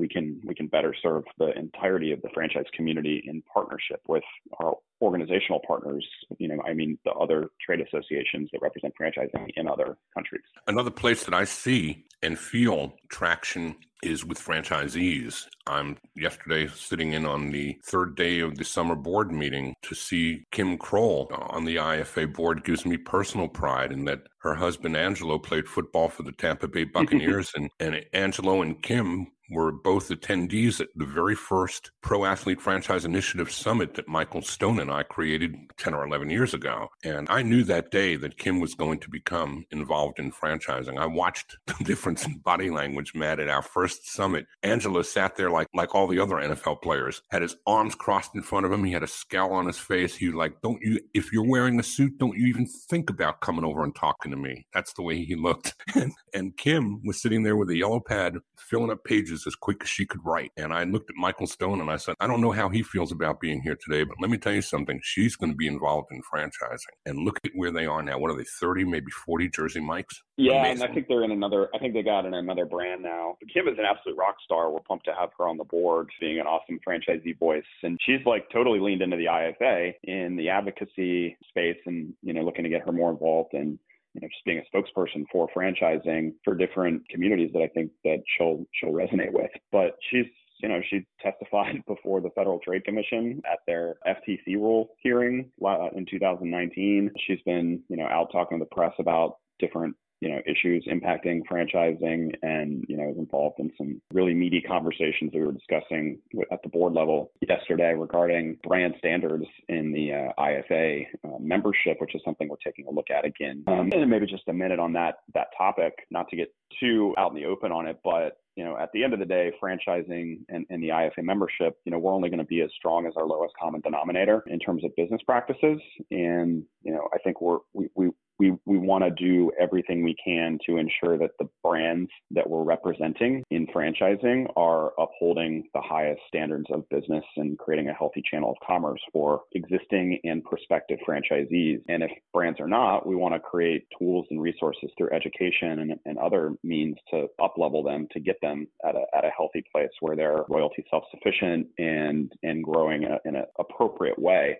we 0.00 0.08
can 0.08 0.40
we 0.44 0.54
can 0.54 0.66
better 0.66 0.94
serve 1.00 1.24
the 1.38 1.56
entirety 1.56 2.10
of 2.12 2.22
the 2.22 2.30
franchise 2.32 2.64
community 2.74 3.22
in 3.26 3.42
partnership 3.42 4.00
with 4.08 4.24
our 4.58 4.74
organizational 5.02 5.60
partners. 5.66 6.06
You 6.38 6.48
know, 6.48 6.62
I 6.66 6.72
mean 6.72 6.98
the 7.04 7.12
other 7.12 7.50
trade 7.64 7.80
associations 7.80 8.48
that 8.52 8.62
represent 8.62 8.94
franchising 9.00 9.48
in 9.56 9.68
other 9.68 9.98
countries. 10.14 10.42
Another 10.66 10.90
place 10.90 11.24
that 11.24 11.34
I 11.34 11.44
see 11.44 12.06
and 12.22 12.38
feel 12.38 12.94
traction 13.10 13.76
is 14.02 14.24
with 14.24 14.38
franchisees. 14.38 15.46
I'm 15.66 15.98
yesterday 16.16 16.68
sitting 16.74 17.12
in 17.12 17.26
on 17.26 17.50
the 17.50 17.78
third 17.84 18.16
day 18.16 18.40
of 18.40 18.56
the 18.56 18.64
summer 18.64 18.94
board 18.94 19.30
meeting 19.30 19.74
to 19.82 19.94
see 19.94 20.44
Kim 20.50 20.78
Crowell 20.78 21.28
on 21.30 21.64
the 21.64 21.76
IFA 21.76 22.32
board 22.32 22.64
gives 22.64 22.86
me 22.86 22.96
personal 22.96 23.48
pride 23.48 23.92
in 23.92 24.06
that 24.06 24.22
her 24.38 24.54
husband 24.54 24.96
Angelo 24.96 25.38
played 25.38 25.68
football 25.68 26.08
for 26.08 26.22
the 26.22 26.32
Tampa 26.32 26.68
Bay 26.68 26.84
Buccaneers 26.94 27.52
and, 27.54 27.70
and 27.78 28.02
Angelo 28.14 28.62
and 28.62 28.82
Kim 28.82 29.26
were 29.50 29.72
both 29.72 30.08
attendees 30.08 30.80
at 30.80 30.88
the 30.94 31.04
very 31.04 31.34
first 31.34 31.90
Pro 32.02 32.24
Athlete 32.24 32.60
Franchise 32.60 33.04
Initiative 33.04 33.50
Summit 33.50 33.94
that 33.94 34.08
Michael 34.08 34.42
Stone 34.42 34.80
and 34.80 34.90
I 34.90 35.02
created 35.02 35.56
10 35.76 35.94
or 35.94 36.06
11 36.06 36.30
years 36.30 36.54
ago. 36.54 36.88
And 37.04 37.28
I 37.28 37.42
knew 37.42 37.64
that 37.64 37.90
day 37.90 38.16
that 38.16 38.38
Kim 38.38 38.60
was 38.60 38.74
going 38.74 39.00
to 39.00 39.10
become 39.10 39.64
involved 39.70 40.18
in 40.18 40.32
franchising. 40.32 40.98
I 40.98 41.06
watched 41.06 41.56
the 41.66 41.84
difference 41.84 42.24
in 42.26 42.38
body 42.38 42.70
language, 42.70 43.14
Matt, 43.14 43.40
at 43.40 43.48
our 43.48 43.62
first 43.62 44.08
summit. 44.08 44.46
Angelo 44.62 45.02
sat 45.02 45.36
there 45.36 45.50
like, 45.50 45.66
like 45.74 45.94
all 45.94 46.06
the 46.06 46.20
other 46.20 46.36
NFL 46.36 46.82
players, 46.82 47.22
had 47.30 47.42
his 47.42 47.56
arms 47.66 47.94
crossed 47.94 48.34
in 48.34 48.42
front 48.42 48.66
of 48.66 48.72
him. 48.72 48.84
He 48.84 48.92
had 48.92 49.02
a 49.02 49.08
scowl 49.08 49.52
on 49.52 49.66
his 49.66 49.78
face. 49.78 50.14
He 50.14 50.26
was 50.26 50.36
like, 50.36 50.60
don't 50.62 50.80
you, 50.80 51.00
if 51.14 51.32
you're 51.32 51.48
wearing 51.48 51.78
a 51.80 51.82
suit, 51.82 52.18
don't 52.18 52.36
you 52.36 52.46
even 52.46 52.66
think 52.66 53.10
about 53.10 53.40
coming 53.40 53.64
over 53.64 53.82
and 53.82 53.94
talking 53.94 54.30
to 54.30 54.36
me. 54.36 54.66
That's 54.72 54.92
the 54.92 55.02
way 55.02 55.24
he 55.24 55.34
looked. 55.34 55.74
and, 55.94 56.12
and 56.34 56.56
Kim 56.56 57.00
was 57.04 57.20
sitting 57.20 57.42
there 57.42 57.56
with 57.56 57.70
a 57.70 57.76
yellow 57.76 58.00
pad, 58.00 58.36
filling 58.56 58.90
up 58.90 59.04
pages 59.04 59.39
as 59.46 59.54
quick 59.54 59.78
as 59.82 59.88
she 59.88 60.06
could 60.06 60.20
write. 60.24 60.52
And 60.56 60.72
I 60.72 60.84
looked 60.84 61.10
at 61.10 61.16
Michael 61.16 61.46
Stone 61.46 61.80
and 61.80 61.90
I 61.90 61.96
said, 61.96 62.14
I 62.20 62.26
don't 62.26 62.40
know 62.40 62.52
how 62.52 62.68
he 62.68 62.82
feels 62.82 63.12
about 63.12 63.40
being 63.40 63.60
here 63.62 63.76
today, 63.86 64.04
but 64.04 64.16
let 64.20 64.30
me 64.30 64.38
tell 64.38 64.52
you 64.52 64.62
something. 64.62 65.00
She's 65.02 65.36
going 65.36 65.52
to 65.52 65.56
be 65.56 65.66
involved 65.66 66.08
in 66.10 66.20
franchising. 66.32 66.78
And 67.06 67.20
look 67.20 67.38
at 67.44 67.52
where 67.54 67.72
they 67.72 67.86
are 67.86 68.02
now. 68.02 68.18
What 68.18 68.30
are 68.30 68.36
they, 68.36 68.44
30, 68.60 68.84
maybe 68.84 69.10
40 69.26 69.48
Jersey 69.50 69.80
Mikes? 69.80 70.22
Yeah, 70.36 70.60
Amazing. 70.60 70.82
and 70.82 70.90
I 70.90 70.94
think 70.94 71.08
they're 71.08 71.24
in 71.24 71.32
another, 71.32 71.68
I 71.74 71.78
think 71.78 71.94
they 71.94 72.02
got 72.02 72.24
in 72.26 72.34
another 72.34 72.64
brand 72.64 73.02
now. 73.02 73.36
Kim 73.52 73.68
is 73.68 73.78
an 73.78 73.84
absolute 73.84 74.16
rock 74.16 74.36
star. 74.44 74.70
We're 74.70 74.80
pumped 74.80 75.04
to 75.06 75.14
have 75.18 75.30
her 75.38 75.46
on 75.48 75.56
the 75.56 75.64
board, 75.64 76.08
being 76.20 76.40
an 76.40 76.46
awesome 76.46 76.78
franchisee 76.86 77.38
voice. 77.38 77.62
And 77.82 77.98
she's 78.04 78.24
like 78.24 78.48
totally 78.50 78.80
leaned 78.80 79.02
into 79.02 79.16
the 79.16 79.26
IFA 79.26 79.92
in 80.04 80.36
the 80.36 80.48
advocacy 80.48 81.36
space 81.48 81.78
and, 81.86 82.14
you 82.22 82.32
know, 82.32 82.42
looking 82.42 82.64
to 82.64 82.70
get 82.70 82.84
her 82.86 82.92
more 82.92 83.10
involved 83.10 83.54
in 83.54 83.78
you 84.14 84.20
know, 84.20 84.28
just 84.28 84.44
being 84.44 84.60
a 84.60 84.76
spokesperson 84.76 85.24
for 85.30 85.48
franchising 85.56 86.32
for 86.44 86.54
different 86.54 87.08
communities 87.08 87.50
that 87.52 87.62
I 87.62 87.68
think 87.68 87.90
that 88.04 88.22
she'll 88.36 88.64
she'll 88.74 88.92
resonate 88.92 89.32
with. 89.32 89.50
But 89.70 89.96
she's 90.10 90.26
you 90.62 90.68
know, 90.68 90.80
she 90.90 91.06
testified 91.20 91.82
before 91.86 92.20
the 92.20 92.30
Federal 92.34 92.58
Trade 92.60 92.84
Commission 92.84 93.40
at 93.50 93.60
their 93.66 93.96
FTC 94.06 94.56
rule 94.56 94.90
hearing 95.02 95.50
uh, 95.64 95.88
in 95.96 96.06
2019. 96.10 97.10
She's 97.26 97.40
been, 97.46 97.82
you 97.88 97.96
know, 97.96 98.06
out 98.06 98.28
talking 98.32 98.58
to 98.58 98.64
the 98.64 98.74
press 98.74 98.92
about 98.98 99.36
different 99.58 99.96
you 100.20 100.28
know 100.28 100.40
issues 100.46 100.86
impacting 100.90 101.40
franchising 101.50 102.34
and 102.42 102.84
you 102.88 102.96
know 102.96 103.04
was 103.04 103.18
involved 103.18 103.58
in 103.58 103.70
some 103.76 104.00
really 104.12 104.34
meaty 104.34 104.60
conversations 104.60 105.32
that 105.32 105.38
we 105.38 105.46
were 105.46 105.52
discussing 105.52 106.18
at 106.52 106.62
the 106.62 106.68
board 106.68 106.92
level 106.92 107.32
yesterday 107.48 107.94
regarding 107.94 108.56
brand 108.62 108.94
standards 108.98 109.44
in 109.68 109.92
the 109.92 110.12
uh, 110.12 110.42
IFA 110.42 111.06
uh, 111.24 111.38
membership 111.40 111.96
which 112.00 112.14
is 112.14 112.20
something 112.24 112.48
we're 112.48 112.56
taking 112.64 112.86
a 112.86 112.90
look 112.90 113.10
at 113.10 113.24
again 113.24 113.62
um, 113.66 113.90
and 113.92 114.10
maybe 114.10 114.26
just 114.26 114.48
a 114.48 114.52
minute 114.52 114.78
on 114.78 114.92
that 114.92 115.16
that 115.34 115.48
topic 115.56 116.06
not 116.10 116.28
to 116.28 116.36
get 116.36 116.54
too 116.78 117.14
out 117.18 117.30
in 117.30 117.36
the 117.36 117.46
open 117.46 117.72
on 117.72 117.86
it 117.86 117.98
but 118.04 118.38
you 118.56 118.64
know, 118.66 118.76
at 118.76 118.90
the 118.92 119.02
end 119.02 119.14
of 119.14 119.18
the 119.18 119.24
day, 119.24 119.52
franchising 119.62 120.40
and, 120.50 120.66
and 120.68 120.82
the 120.82 120.88
IFA 120.88 121.22
membership, 121.22 121.78
you 121.86 121.92
know, 121.92 121.98
we're 121.98 122.12
only 122.12 122.28
going 122.28 122.40
to 122.40 122.44
be 122.44 122.60
as 122.60 122.70
strong 122.76 123.06
as 123.06 123.14
our 123.16 123.24
lowest 123.24 123.54
common 123.58 123.80
denominator 123.80 124.44
in 124.48 124.58
terms 124.58 124.84
of 124.84 124.94
business 124.96 125.22
practices. 125.24 125.80
And, 126.10 126.64
you 126.82 126.92
know, 126.92 127.08
I 127.14 127.18
think 127.24 127.40
we're, 127.40 127.60
we, 127.72 127.88
we, 127.94 128.10
we, 128.40 128.56
we 128.64 128.78
want 128.78 129.04
to 129.04 129.10
do 129.10 129.52
everything 129.60 130.02
we 130.02 130.16
can 130.24 130.58
to 130.64 130.78
ensure 130.78 131.18
that 131.18 131.32
the 131.38 131.46
brands 131.62 132.10
that 132.30 132.48
we're 132.48 132.62
representing 132.62 133.44
in 133.50 133.66
franchising 133.66 134.46
are 134.56 134.92
upholding 134.98 135.68
the 135.74 135.80
highest 135.82 136.22
standards 136.26 136.64
of 136.72 136.88
business 136.88 137.24
and 137.36 137.58
creating 137.58 137.90
a 137.90 137.92
healthy 137.92 138.22
channel 138.28 138.52
of 138.52 138.56
commerce 138.66 139.00
for 139.12 139.42
existing 139.52 140.18
and 140.24 140.42
prospective 140.42 140.98
franchisees. 141.06 141.82
And 141.88 142.02
if 142.02 142.10
brands 142.32 142.58
are 142.60 142.68
not, 142.68 143.06
we 143.06 143.14
want 143.14 143.34
to 143.34 143.40
create 143.40 143.86
tools 143.98 144.26
and 144.30 144.40
resources 144.40 144.90
through 144.96 145.12
education 145.12 145.80
and, 145.80 145.94
and 146.06 146.16
other 146.16 146.54
means 146.64 146.96
to 147.10 147.26
uplevel 147.38 147.84
them 147.84 148.08
to 148.12 148.20
get 148.20 148.36
them 148.40 148.66
at 148.88 148.94
a, 148.94 149.04
at 149.14 149.26
a 149.26 149.30
healthy 149.36 149.62
place 149.70 149.90
where 150.00 150.16
they're 150.16 150.44
royalty 150.48 150.82
self-sufficient 150.88 151.66
and, 151.78 152.32
and 152.42 152.64
growing 152.64 153.02
in, 153.02 153.18
in 153.26 153.36
an 153.36 153.44
appropriate 153.58 154.18
way 154.18 154.56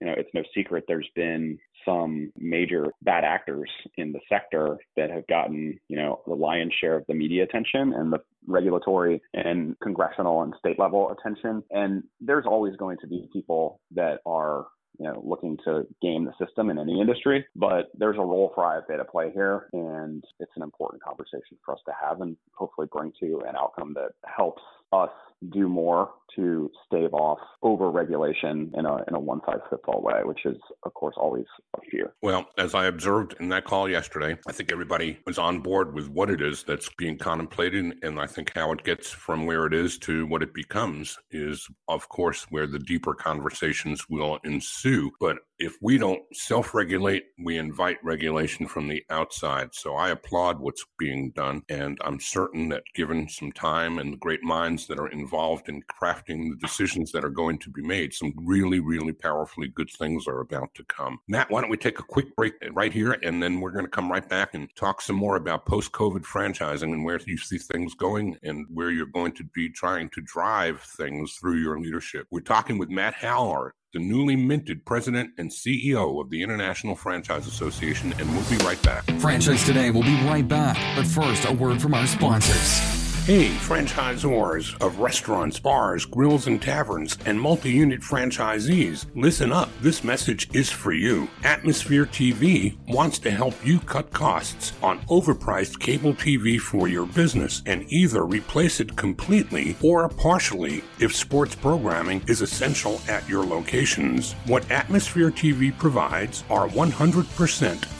you 0.00 0.06
know, 0.06 0.14
it's 0.16 0.30
no 0.34 0.42
secret 0.54 0.84
there's 0.88 1.08
been 1.14 1.58
some 1.84 2.32
major 2.36 2.86
bad 3.02 3.24
actors 3.24 3.70
in 3.96 4.12
the 4.12 4.20
sector 4.28 4.78
that 4.96 5.10
have 5.10 5.26
gotten, 5.26 5.78
you 5.88 5.96
know, 5.96 6.20
the 6.26 6.34
lion's 6.34 6.72
share 6.80 6.96
of 6.96 7.04
the 7.08 7.14
media 7.14 7.44
attention 7.44 7.92
and 7.92 8.12
the 8.12 8.18
regulatory 8.46 9.20
and 9.34 9.78
congressional 9.80 10.42
and 10.42 10.54
state 10.58 10.78
level 10.78 11.10
attention. 11.10 11.62
And 11.70 12.02
there's 12.20 12.46
always 12.46 12.76
going 12.76 12.98
to 12.98 13.06
be 13.06 13.28
people 13.32 13.80
that 13.94 14.20
are 14.26 14.66
you 14.98 15.06
know, 15.06 15.22
looking 15.24 15.56
to 15.64 15.86
game 16.02 16.26
the 16.26 16.44
system 16.44 16.68
in 16.68 16.78
any 16.78 17.00
industry, 17.00 17.46
but 17.56 17.90
there's 17.94 18.18
a 18.18 18.20
role 18.20 18.52
for 18.54 18.64
IFA 18.64 18.98
to 18.98 19.04
play 19.04 19.30
here, 19.32 19.68
and 19.72 20.22
it's 20.40 20.52
an 20.56 20.62
important 20.62 21.02
conversation 21.02 21.56
for 21.64 21.72
us 21.72 21.80
to 21.86 21.92
have 21.98 22.20
and 22.20 22.36
hopefully 22.52 22.86
bring 22.92 23.10
to 23.18 23.40
an 23.48 23.56
outcome 23.56 23.94
that 23.94 24.10
helps 24.26 24.62
us 24.92 25.10
do 25.48 25.68
more 25.68 26.10
to 26.36 26.70
stave 26.86 27.12
off 27.12 27.38
over 27.62 27.90
regulation 27.90 28.70
in 28.74 28.86
a, 28.86 28.96
in 29.08 29.14
a 29.14 29.20
one 29.20 29.40
size 29.44 29.58
fits 29.68 29.82
all 29.88 30.00
way, 30.02 30.20
which 30.24 30.44
is, 30.44 30.56
of 30.84 30.94
course, 30.94 31.16
always 31.18 31.46
a 31.76 31.80
fear. 31.90 32.12
Well, 32.22 32.46
as 32.56 32.74
I 32.74 32.86
observed 32.86 33.34
in 33.40 33.48
that 33.48 33.64
call 33.64 33.88
yesterday, 33.88 34.36
I 34.46 34.52
think 34.52 34.70
everybody 34.70 35.18
was 35.26 35.38
on 35.38 35.60
board 35.60 35.94
with 35.94 36.08
what 36.08 36.30
it 36.30 36.40
is 36.40 36.62
that's 36.62 36.88
being 36.96 37.18
contemplated. 37.18 37.94
And 38.02 38.20
I 38.20 38.26
think 38.26 38.52
how 38.54 38.72
it 38.72 38.84
gets 38.84 39.10
from 39.10 39.46
where 39.46 39.66
it 39.66 39.74
is 39.74 39.98
to 39.98 40.26
what 40.26 40.42
it 40.42 40.54
becomes 40.54 41.18
is, 41.30 41.66
of 41.88 42.08
course, 42.08 42.46
where 42.50 42.66
the 42.66 42.78
deeper 42.78 43.14
conversations 43.14 44.08
will 44.08 44.38
ensue. 44.44 45.10
But 45.20 45.38
if 45.58 45.76
we 45.82 45.98
don't 45.98 46.22
self 46.32 46.74
regulate, 46.74 47.24
we 47.38 47.58
invite 47.58 47.98
regulation 48.02 48.66
from 48.66 48.88
the 48.88 49.04
outside. 49.10 49.74
So 49.74 49.94
I 49.94 50.08
applaud 50.10 50.58
what's 50.58 50.84
being 50.98 51.32
done. 51.32 51.62
And 51.68 51.98
I'm 52.02 52.18
certain 52.18 52.68
that 52.70 52.82
given 52.94 53.28
some 53.28 53.52
time 53.52 53.98
and 53.98 54.12
the 54.12 54.18
great 54.18 54.42
minds 54.42 54.86
that 54.86 54.98
are 54.98 55.08
involved, 55.08 55.29
involved 55.30 55.68
in 55.68 55.80
crafting 55.82 56.50
the 56.50 56.56
decisions 56.60 57.12
that 57.12 57.24
are 57.24 57.30
going 57.30 57.56
to 57.56 57.70
be 57.70 57.82
made. 57.82 58.12
Some 58.12 58.34
really, 58.36 58.80
really 58.80 59.12
powerfully 59.12 59.68
good 59.68 59.88
things 59.90 60.26
are 60.26 60.40
about 60.40 60.74
to 60.74 60.84
come. 60.84 61.20
Matt, 61.28 61.50
why 61.50 61.60
don't 61.60 61.70
we 61.70 61.76
take 61.76 62.00
a 62.00 62.02
quick 62.02 62.34
break 62.34 62.54
right 62.72 62.92
here 62.92 63.16
and 63.22 63.40
then 63.40 63.60
we're 63.60 63.70
going 63.70 63.84
to 63.84 63.90
come 63.90 64.10
right 64.10 64.28
back 64.28 64.54
and 64.54 64.68
talk 64.74 65.00
some 65.00 65.14
more 65.14 65.36
about 65.36 65.66
post 65.66 65.92
COVID 65.92 66.24
franchising 66.24 66.92
and 66.92 67.04
where 67.04 67.20
you 67.26 67.38
see 67.38 67.58
things 67.58 67.94
going 67.94 68.36
and 68.42 68.66
where 68.74 68.90
you're 68.90 69.06
going 69.06 69.30
to 69.32 69.44
be 69.54 69.68
trying 69.68 70.08
to 70.10 70.20
drive 70.20 70.80
things 70.80 71.34
through 71.34 71.58
your 71.58 71.78
leadership. 71.78 72.26
We're 72.32 72.40
talking 72.40 72.76
with 72.76 72.90
Matt 72.90 73.14
Haller, 73.14 73.74
the 73.92 74.00
newly 74.00 74.34
minted 74.34 74.84
president 74.84 75.30
and 75.38 75.48
CEO 75.48 76.20
of 76.20 76.30
the 76.30 76.42
International 76.42 76.96
Franchise 76.96 77.46
Association, 77.46 78.12
and 78.18 78.28
we'll 78.32 78.50
be 78.50 78.64
right 78.64 78.82
back. 78.82 79.04
Franchise 79.20 79.64
Today 79.64 79.92
will 79.92 80.02
be 80.02 80.16
right 80.24 80.46
back, 80.46 80.76
but 80.96 81.06
first, 81.06 81.44
a 81.44 81.52
word 81.52 81.80
from 81.80 81.94
our 81.94 82.06
sponsors. 82.06 82.99
Hey, 83.30 83.50
franchisors 83.50 84.76
of 84.84 84.98
restaurants, 84.98 85.60
bars, 85.60 86.04
grills, 86.04 86.48
and 86.48 86.60
taverns, 86.60 87.16
and 87.26 87.40
multi 87.40 87.70
unit 87.70 88.00
franchisees, 88.00 89.06
listen 89.14 89.52
up. 89.52 89.68
This 89.80 90.02
message 90.02 90.52
is 90.52 90.68
for 90.68 90.92
you. 90.92 91.28
Atmosphere 91.44 92.06
TV 92.06 92.76
wants 92.88 93.20
to 93.20 93.30
help 93.30 93.54
you 93.64 93.78
cut 93.78 94.12
costs 94.12 94.72
on 94.82 94.98
overpriced 95.02 95.78
cable 95.78 96.12
TV 96.12 96.58
for 96.58 96.88
your 96.88 97.06
business 97.06 97.62
and 97.66 97.84
either 97.92 98.24
replace 98.24 98.80
it 98.80 98.96
completely 98.96 99.76
or 99.80 100.08
partially 100.08 100.82
if 100.98 101.14
sports 101.14 101.54
programming 101.54 102.24
is 102.26 102.40
essential 102.40 103.00
at 103.08 103.28
your 103.28 103.44
locations. 103.44 104.32
What 104.46 104.68
Atmosphere 104.72 105.30
TV 105.30 105.70
provides 105.78 106.42
are 106.50 106.66
100% 106.66 107.99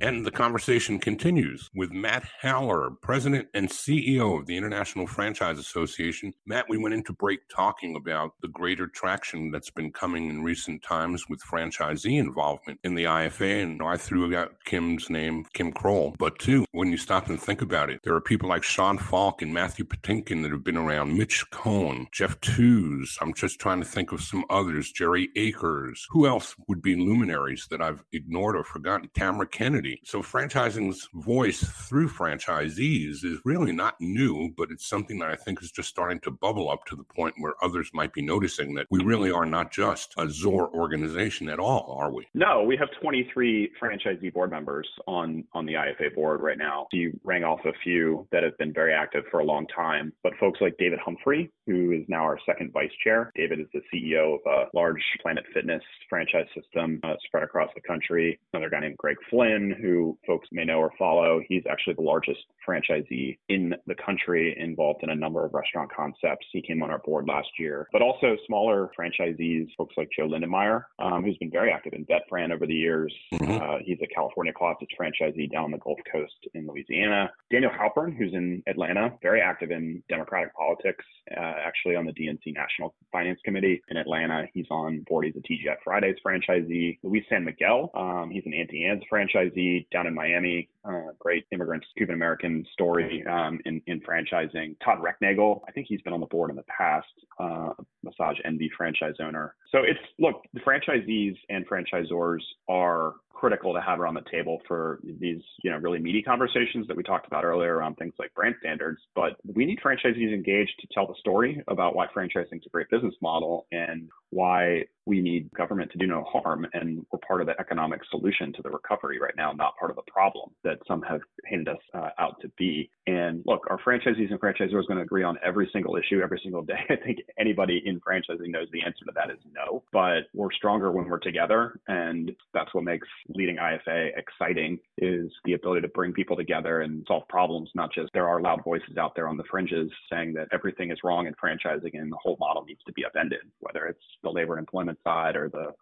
And 0.00 0.24
the 0.24 0.30
conversation 0.30 1.00
continues 1.00 1.68
with 1.74 1.90
Matt 1.90 2.24
Haller, 2.40 2.90
President 3.02 3.48
and 3.52 3.68
CEO 3.68 4.38
of 4.38 4.46
the 4.46 4.56
International 4.56 5.08
Franchise 5.08 5.58
Association. 5.58 6.32
Matt, 6.46 6.66
we 6.68 6.78
went 6.78 6.94
into 6.94 7.12
break 7.12 7.40
talking 7.48 7.96
about 7.96 8.34
the 8.40 8.46
greater 8.46 8.86
traction 8.86 9.50
that's 9.50 9.70
been 9.70 9.90
coming 9.90 10.30
in 10.30 10.44
recent 10.44 10.84
times 10.84 11.24
with 11.28 11.42
franchisee 11.42 12.16
involvement 12.16 12.78
in 12.84 12.94
the 12.94 13.04
IFA. 13.04 13.64
And 13.64 13.82
I 13.82 13.96
threw 13.96 14.36
out 14.36 14.52
Kim's 14.64 15.10
name, 15.10 15.44
Kim 15.52 15.72
Crowell. 15.72 16.14
But 16.16 16.38
too, 16.38 16.64
when 16.70 16.92
you 16.92 16.96
stop 16.96 17.26
and 17.28 17.40
think 17.40 17.60
about 17.60 17.90
it, 17.90 18.00
there 18.04 18.14
are 18.14 18.20
people 18.20 18.48
like 18.48 18.62
Sean 18.62 18.98
Falk 18.98 19.42
and 19.42 19.52
Matthew 19.52 19.84
Patinkin 19.84 20.42
that 20.42 20.52
have 20.52 20.62
been 20.62 20.76
around, 20.76 21.18
Mitch 21.18 21.44
Cohn, 21.50 22.06
Jeff 22.12 22.40
Tews. 22.40 23.18
I'm 23.20 23.34
just 23.34 23.58
trying 23.58 23.80
to 23.80 23.88
think 23.88 24.12
of 24.12 24.20
some 24.20 24.44
others, 24.48 24.92
Jerry 24.92 25.30
Akers. 25.34 26.06
Who 26.10 26.28
else 26.28 26.54
would 26.68 26.82
be 26.82 26.94
luminaries 26.94 27.66
that 27.72 27.82
I've 27.82 28.04
ignored 28.12 28.54
or 28.54 28.62
forgotten? 28.62 29.10
Tamara 29.12 29.48
Kennedy 29.48 29.87
community. 29.88 30.02
So 30.04 30.22
franchising's 30.22 31.08
voice 31.14 31.60
through 31.60 32.08
franchisees 32.08 33.24
is 33.24 33.40
really 33.44 33.72
not 33.72 33.94
new, 34.00 34.52
but 34.56 34.70
it's 34.70 34.86
something 34.86 35.18
that 35.20 35.30
I 35.30 35.36
think 35.36 35.62
is 35.62 35.70
just 35.70 35.88
starting 35.88 36.20
to 36.20 36.30
bubble 36.30 36.70
up 36.70 36.84
to 36.86 36.96
the 36.96 37.04
point 37.04 37.34
where 37.38 37.54
others 37.62 37.90
might 37.92 38.12
be 38.12 38.22
noticing 38.22 38.74
that 38.74 38.86
we 38.90 39.02
really 39.02 39.30
are 39.30 39.46
not 39.46 39.72
just 39.72 40.14
a 40.16 40.26
ZOR 40.28 40.72
organization 40.72 41.48
at 41.48 41.58
all, 41.58 41.96
are 41.98 42.12
we? 42.12 42.26
No, 42.34 42.62
we 42.62 42.76
have 42.76 42.88
23 43.00 43.70
franchisee 43.80 44.32
board 44.32 44.50
members 44.50 44.88
on 45.06 45.44
on 45.52 45.66
the 45.66 45.74
IFA 45.74 46.14
board 46.14 46.40
right 46.40 46.58
now. 46.58 46.86
You 46.92 47.18
rang 47.24 47.44
off 47.44 47.60
a 47.64 47.72
few 47.82 48.26
that 48.32 48.42
have 48.42 48.56
been 48.58 48.72
very 48.72 48.92
active 48.92 49.24
for 49.30 49.40
a 49.40 49.44
long 49.44 49.66
time, 49.74 50.12
but 50.22 50.32
folks 50.40 50.60
like 50.60 50.76
David 50.78 50.98
Humphrey, 51.04 51.50
who 51.66 51.92
is 51.92 52.04
now 52.08 52.22
our 52.22 52.38
second 52.46 52.72
vice 52.72 52.90
chair. 53.04 53.32
David 53.34 53.60
is 53.60 53.66
the 53.72 53.80
CEO 53.92 54.34
of 54.34 54.40
a 54.46 54.76
large 54.76 55.02
Planet 55.22 55.44
Fitness 55.54 55.82
franchise 56.08 56.46
system 56.54 57.00
uh, 57.02 57.14
spread 57.26 57.42
across 57.42 57.70
the 57.74 57.80
country. 57.80 58.38
Another 58.52 58.70
guy 58.70 58.80
named 58.80 58.96
Greg 58.96 59.16
Flynn, 59.30 59.74
who 59.80 60.18
folks 60.26 60.48
may 60.52 60.64
know 60.64 60.78
or 60.78 60.92
follow. 60.98 61.40
He's 61.48 61.64
actually 61.70 61.94
the 61.94 62.02
largest 62.02 62.40
franchisee 62.66 63.38
in 63.48 63.74
the 63.86 63.94
country 63.94 64.56
involved 64.58 65.00
in 65.02 65.10
a 65.10 65.14
number 65.14 65.44
of 65.44 65.54
restaurant 65.54 65.90
concepts. 65.94 66.46
He 66.52 66.62
came 66.62 66.82
on 66.82 66.90
our 66.90 66.98
board 66.98 67.26
last 67.26 67.48
year, 67.58 67.88
but 67.92 68.02
also 68.02 68.36
smaller 68.46 68.90
franchisees, 68.98 69.68
folks 69.76 69.94
like 69.96 70.08
Joe 70.16 70.28
Lindemeyer, 70.28 70.82
um, 70.98 71.24
who's 71.24 71.36
been 71.38 71.50
very 71.50 71.70
active 71.72 71.92
in 71.94 72.06
VetFran 72.06 72.52
over 72.52 72.66
the 72.66 72.74
years. 72.74 73.12
Mm-hmm. 73.34 73.62
Uh, 73.62 73.78
he's 73.84 73.98
a 74.02 74.06
California 74.14 74.52
Closets 74.52 74.92
franchisee 74.98 75.50
down 75.50 75.70
the 75.70 75.78
Gulf 75.78 75.98
Coast 76.10 76.34
in 76.54 76.66
Louisiana. 76.66 77.30
Daniel 77.50 77.70
Halpern, 77.70 78.16
who's 78.16 78.32
in 78.34 78.62
Atlanta, 78.66 79.12
very 79.22 79.40
active 79.40 79.70
in 79.70 80.02
Democratic 80.08 80.54
politics, 80.54 81.04
uh, 81.36 81.54
actually 81.64 81.96
on 81.96 82.04
the 82.04 82.12
DNC 82.12 82.54
National 82.54 82.94
Finance 83.12 83.40
Committee 83.44 83.82
in 83.88 83.96
Atlanta. 83.96 84.46
He's 84.52 84.66
on 84.70 85.04
board. 85.08 85.26
He's 85.26 85.36
a 85.36 85.40
TGI 85.40 85.76
Fridays 85.84 86.16
franchisee. 86.24 86.98
Luis 87.02 87.24
San 87.28 87.44
Miguel, 87.44 87.90
um, 87.94 88.30
he's 88.30 88.44
an 88.46 88.54
Auntie 88.54 88.84
Anne's 88.84 89.02
franchisee 89.12 89.67
down 89.92 90.06
in 90.06 90.14
Miami. 90.14 90.68
Uh, 90.84 91.12
great 91.18 91.44
immigrant 91.52 91.84
Cuban 91.96 92.14
American 92.14 92.64
story 92.72 93.24
um, 93.26 93.58
in, 93.64 93.82
in 93.86 94.00
franchising. 94.00 94.76
Todd 94.84 94.98
Recknagel, 94.98 95.60
I 95.68 95.72
think 95.72 95.86
he's 95.88 96.00
been 96.02 96.12
on 96.12 96.20
the 96.20 96.26
board 96.26 96.50
in 96.50 96.56
the 96.56 96.64
past, 96.64 97.06
uh, 97.38 97.72
Massage 98.02 98.36
Envy 98.44 98.70
franchise 98.76 99.14
owner. 99.20 99.54
So 99.70 99.78
it's 99.78 100.00
look, 100.18 100.42
the 100.54 100.60
franchisees 100.60 101.36
and 101.50 101.68
franchisors 101.68 102.40
are 102.68 103.14
critical 103.38 103.72
to 103.72 103.80
have 103.80 104.00
around 104.00 104.14
the 104.14 104.24
table 104.30 104.58
for 104.66 104.98
these, 105.04 105.40
you 105.62 105.70
know, 105.70 105.76
really 105.78 106.00
meaty 106.00 106.22
conversations 106.22 106.88
that 106.88 106.96
we 106.96 107.04
talked 107.04 107.26
about 107.26 107.44
earlier 107.44 107.76
around 107.76 107.94
things 107.94 108.12
like 108.18 108.34
brand 108.34 108.56
standards. 108.58 108.98
But 109.14 109.36
we 109.54 109.64
need 109.64 109.78
franchisees 109.84 110.34
engaged 110.34 110.72
to 110.80 110.88
tell 110.92 111.06
the 111.06 111.14
story 111.20 111.62
about 111.68 111.94
why 111.94 112.06
franchising 112.08 112.56
is 112.56 112.66
a 112.66 112.70
great 112.70 112.90
business 112.90 113.14
model 113.22 113.66
and 113.70 114.08
why 114.30 114.84
we 115.06 115.20
need 115.20 115.50
government 115.56 115.90
to 115.92 115.98
do 115.98 116.06
no 116.06 116.24
harm. 116.24 116.66
And 116.74 117.06
we're 117.10 117.18
part 117.26 117.40
of 117.40 117.46
the 117.46 117.58
economic 117.58 118.00
solution 118.10 118.52
to 118.54 118.62
the 118.62 118.70
recovery 118.70 119.18
right 119.18 119.34
now, 119.36 119.52
not 119.52 119.76
part 119.78 119.90
of 119.90 119.96
the 119.96 120.02
problem 120.10 120.50
that 120.64 120.78
some 120.86 121.00
have 121.02 121.20
painted 121.44 121.68
us 121.68 121.78
uh, 121.94 122.10
out 122.18 122.36
to 122.42 122.50
be. 122.58 122.90
And 123.06 123.42
look, 123.46 123.66
our 123.70 123.78
franchisees 123.78 124.30
and 124.30 124.40
franchisors 124.40 124.86
going 124.86 124.98
to 124.98 125.02
agree 125.02 125.22
on 125.22 125.38
every 125.44 125.70
single 125.72 125.96
issue 125.96 126.20
every 126.22 126.40
single 126.42 126.62
day. 126.62 126.80
I 126.90 126.96
think 126.96 127.20
anybody 127.38 127.82
in 127.86 128.00
franchising 128.00 128.50
knows 128.50 128.68
the 128.72 128.82
answer 128.82 129.04
to 129.06 129.12
that 129.14 129.30
is 129.30 129.38
no, 129.54 129.82
but 129.92 130.24
we're 130.34 130.52
stronger 130.52 130.92
when 130.92 131.08
we're 131.08 131.18
together. 131.18 131.80
And 131.88 132.32
that's 132.52 132.74
what 132.74 132.84
makes 132.84 133.08
leading 133.28 133.56
IFA 133.56 134.10
exciting 134.16 134.78
is 134.96 135.30
the 135.44 135.52
ability 135.52 135.82
to 135.82 135.88
bring 135.88 136.12
people 136.12 136.36
together 136.36 136.80
and 136.80 137.04
solve 137.06 137.26
problems, 137.28 137.70
not 137.74 137.92
just 137.92 138.10
there 138.12 138.28
are 138.28 138.40
loud 138.40 138.62
voices 138.64 138.96
out 138.96 139.14
there 139.14 139.28
on 139.28 139.36
the 139.36 139.44
fringes 139.50 139.90
saying 140.10 140.32
that 140.34 140.48
everything 140.52 140.90
is 140.90 140.98
wrong 141.04 141.26
in 141.26 141.34
franchising 141.34 141.90
and 141.94 142.10
the 142.10 142.18
whole 142.20 142.36
model 142.40 142.64
needs 142.64 142.82
to 142.86 142.92
be 142.92 143.04
upended, 143.04 143.40
whether 143.60 143.86
it's 143.86 144.04
the 144.22 144.30
labor 144.30 144.54
and 144.54 144.60
employment 144.60 144.98
side 145.04 145.36
or 145.36 145.48
the 145.48 145.72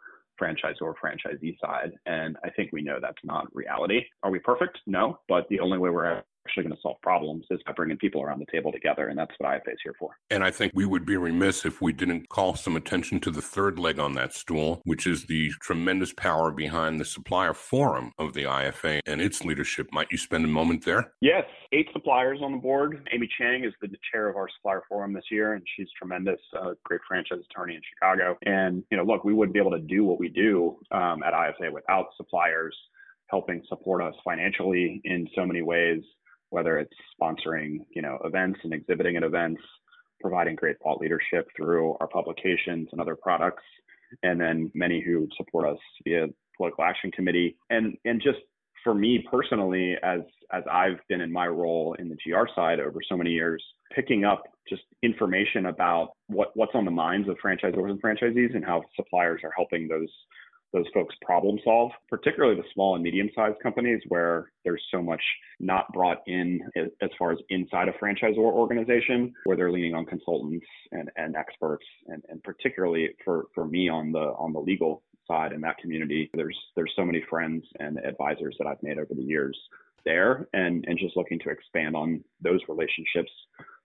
franchisor 0.41 0.83
or 0.83 0.95
franchisee 1.03 1.59
side. 1.61 1.93
And 2.05 2.37
I 2.45 2.51
think 2.51 2.71
we 2.73 2.83
know 2.83 2.99
that's 3.01 3.25
not 3.25 3.47
reality. 3.55 4.03
Are 4.23 4.31
we 4.31 4.39
perfect? 4.39 4.79
No, 4.87 5.21
but 5.29 5.49
the 5.49 5.61
only 5.61 5.79
way 5.79 5.91
we're 5.91 6.23
actually 6.47 6.63
going 6.63 6.77
to 6.77 6.81
solve 6.81 7.01
problems 7.03 7.45
is 7.51 7.61
by 7.67 7.73
bringing 7.73 7.97
people 7.97 8.23
around 8.23 8.39
the 8.39 8.47
table 8.53 8.71
together. 8.71 9.09
And 9.09 9.19
that's 9.19 9.33
what 9.39 9.51
IFA 9.51 9.73
is 9.73 9.79
here 9.83 9.95
for. 9.99 10.11
And 10.31 10.45
I 10.45 10.51
think 10.51 10.73
we 10.75 10.85
would 10.85 11.05
be 11.05 11.17
remiss 11.17 11.65
if 11.65 11.83
we 11.83 11.93
didn't 11.93 12.29
call 12.29 12.55
some 12.55 12.77
attention 12.77 13.19
to 13.21 13.31
the 13.31 13.43
third 13.43 13.79
leg 13.79 13.99
on 13.99 14.15
that 14.15 14.33
stool, 14.33 14.81
which 14.85 15.07
is 15.07 15.27
the 15.27 15.51
tremendous 15.61 16.13
power 16.13 16.53
behind 16.53 17.01
the 17.01 17.05
supplier 17.05 17.55
forum 17.55 18.13
of 18.19 18.35
the 18.35 18.45
IFA 18.45 19.01
and 19.07 19.21
its 19.21 19.45
leadership. 19.45 19.89
Might 19.93 20.13
you 20.13 20.19
spend 20.19 20.45
a 20.45 20.49
moment 20.49 20.85
there? 20.85 21.13
Yes, 21.21 21.45
eight 21.73 21.89
suppliers 21.93 22.39
on 22.43 22.53
the 22.53 22.59
board. 22.59 23.09
Amy 23.13 23.29
Chang 23.39 23.65
is 23.65 23.73
the 23.81 23.89
chair 24.13 24.29
of 24.29 24.37
our 24.37 24.49
supplier 24.57 24.83
forum 24.89 25.13
this 25.13 25.25
year, 25.31 25.55
and 25.55 25.65
she's 25.77 25.89
tremendous, 25.99 26.41
uh, 26.59 26.75
great 26.85 27.01
franchise 27.09 27.39
attorney 27.51 27.75
in 27.75 27.81
Chicago. 27.95 28.37
And, 28.47 28.85
you 28.91 28.97
know, 28.97 29.05
look, 29.05 29.25
we 29.25 29.35
wouldn't 29.35 29.55
be 29.55 29.61
able 29.61 29.73
to 29.73 29.81
do 29.81 30.05
what 30.05 30.21
we 30.21 30.29
do 30.29 30.79
um, 30.93 31.23
at 31.23 31.33
IFA 31.33 31.73
without 31.73 32.07
suppliers 32.17 32.77
helping 33.29 33.63
support 33.69 34.03
us 34.03 34.15
financially 34.25 35.01
in 35.05 35.27
so 35.35 35.45
many 35.45 35.63
ways 35.63 36.03
whether 36.57 36.79
it's 36.79 36.95
sponsoring, 37.21 37.81
you 37.91 38.01
know, 38.01 38.19
events 38.25 38.59
and 38.65 38.73
exhibiting 38.73 39.15
at 39.19 39.23
events, 39.23 39.61
providing 40.23 40.57
great 40.57 40.77
thought 40.83 40.99
leadership 40.99 41.47
through 41.55 41.95
our 42.01 42.09
publications 42.09 42.89
and 42.93 43.01
other 43.01 43.15
products, 43.15 43.63
and 44.23 44.41
then 44.41 44.71
many 44.75 45.03
who 45.05 45.29
support 45.37 45.69
us 45.69 45.79
via 46.05 46.29
political 46.57 46.83
action 46.83 47.11
committee, 47.13 47.59
and 47.69 47.95
and 48.07 48.23
just 48.23 48.39
for 48.83 48.95
me 48.95 49.23
personally, 49.31 49.97
as 50.03 50.21
as 50.51 50.65
I've 50.73 50.99
been 51.11 51.21
in 51.21 51.31
my 51.31 51.47
role 51.47 51.95
in 51.99 52.09
the 52.09 52.17
GR 52.25 52.47
side 52.55 52.81
over 52.81 53.01
so 53.07 53.19
many 53.19 53.33
years, 53.33 53.63
picking 53.95 54.25
up 54.25 54.45
just 54.67 54.85
information 55.03 55.67
about 55.67 56.13
what 56.29 56.57
what's 56.57 56.75
on 56.75 56.87
the 56.87 56.91
minds 56.91 57.29
of 57.29 57.37
franchisors 57.45 57.91
and 57.91 58.01
franchisees 58.01 58.55
and 58.55 58.65
how 58.65 58.83
suppliers 58.95 59.43
are 59.45 59.53
helping 59.55 59.89
those 59.89 60.09
those 60.73 60.87
folks 60.93 61.15
problem 61.23 61.59
solve, 61.65 61.91
particularly 62.09 62.57
the 62.57 62.67
small 62.75 62.95
and 62.95 63.05
medium 63.05 63.31
sized 63.35 63.59
companies 63.63 64.01
where 64.09 64.53
there's 64.65 64.83
so 64.91 65.03
much 65.03 65.23
not 65.61 65.93
brought 65.93 66.23
in 66.27 66.61
as 66.77 67.11
far 67.19 67.33
as 67.33 67.39
inside 67.49 67.89
a 67.89 67.93
franchisor 67.93 68.37
organization, 68.37 69.33
where 69.45 69.57
they're 69.57 69.73
leaning 69.73 69.95
on 69.95 70.05
consultants 70.05 70.67
and, 70.93 71.11
and 71.17 71.37
experts. 71.37 71.85
And, 72.09 72.23
and 72.29 72.43
particularly 72.43 73.11
for, 73.25 73.47
for 73.55 73.67
me 73.67 73.89
on 73.89 74.13
the 74.13 74.19
on 74.19 74.53
the 74.53 74.61
legal 74.61 75.03
side 75.27 75.53
in 75.53 75.61
that 75.63 75.79
community, 75.79 76.31
there's 76.35 76.59
there's 76.75 76.93
so 76.97 77.05
many 77.05 77.23
friends 77.29 77.65
and 77.81 77.99
advisors 77.99 78.57
that 78.59 78.67
I've 78.67 78.83
made 78.83 78.99
over 78.99 79.15
the 79.15 79.23
years 79.23 79.59
there 80.05 80.47
and, 80.55 80.85
and 80.87 80.99
just 80.99 81.17
looking 81.17 81.39
to 81.41 81.51
expand 81.51 81.95
on 81.97 82.23
those 82.41 82.61
relationships 82.69 83.31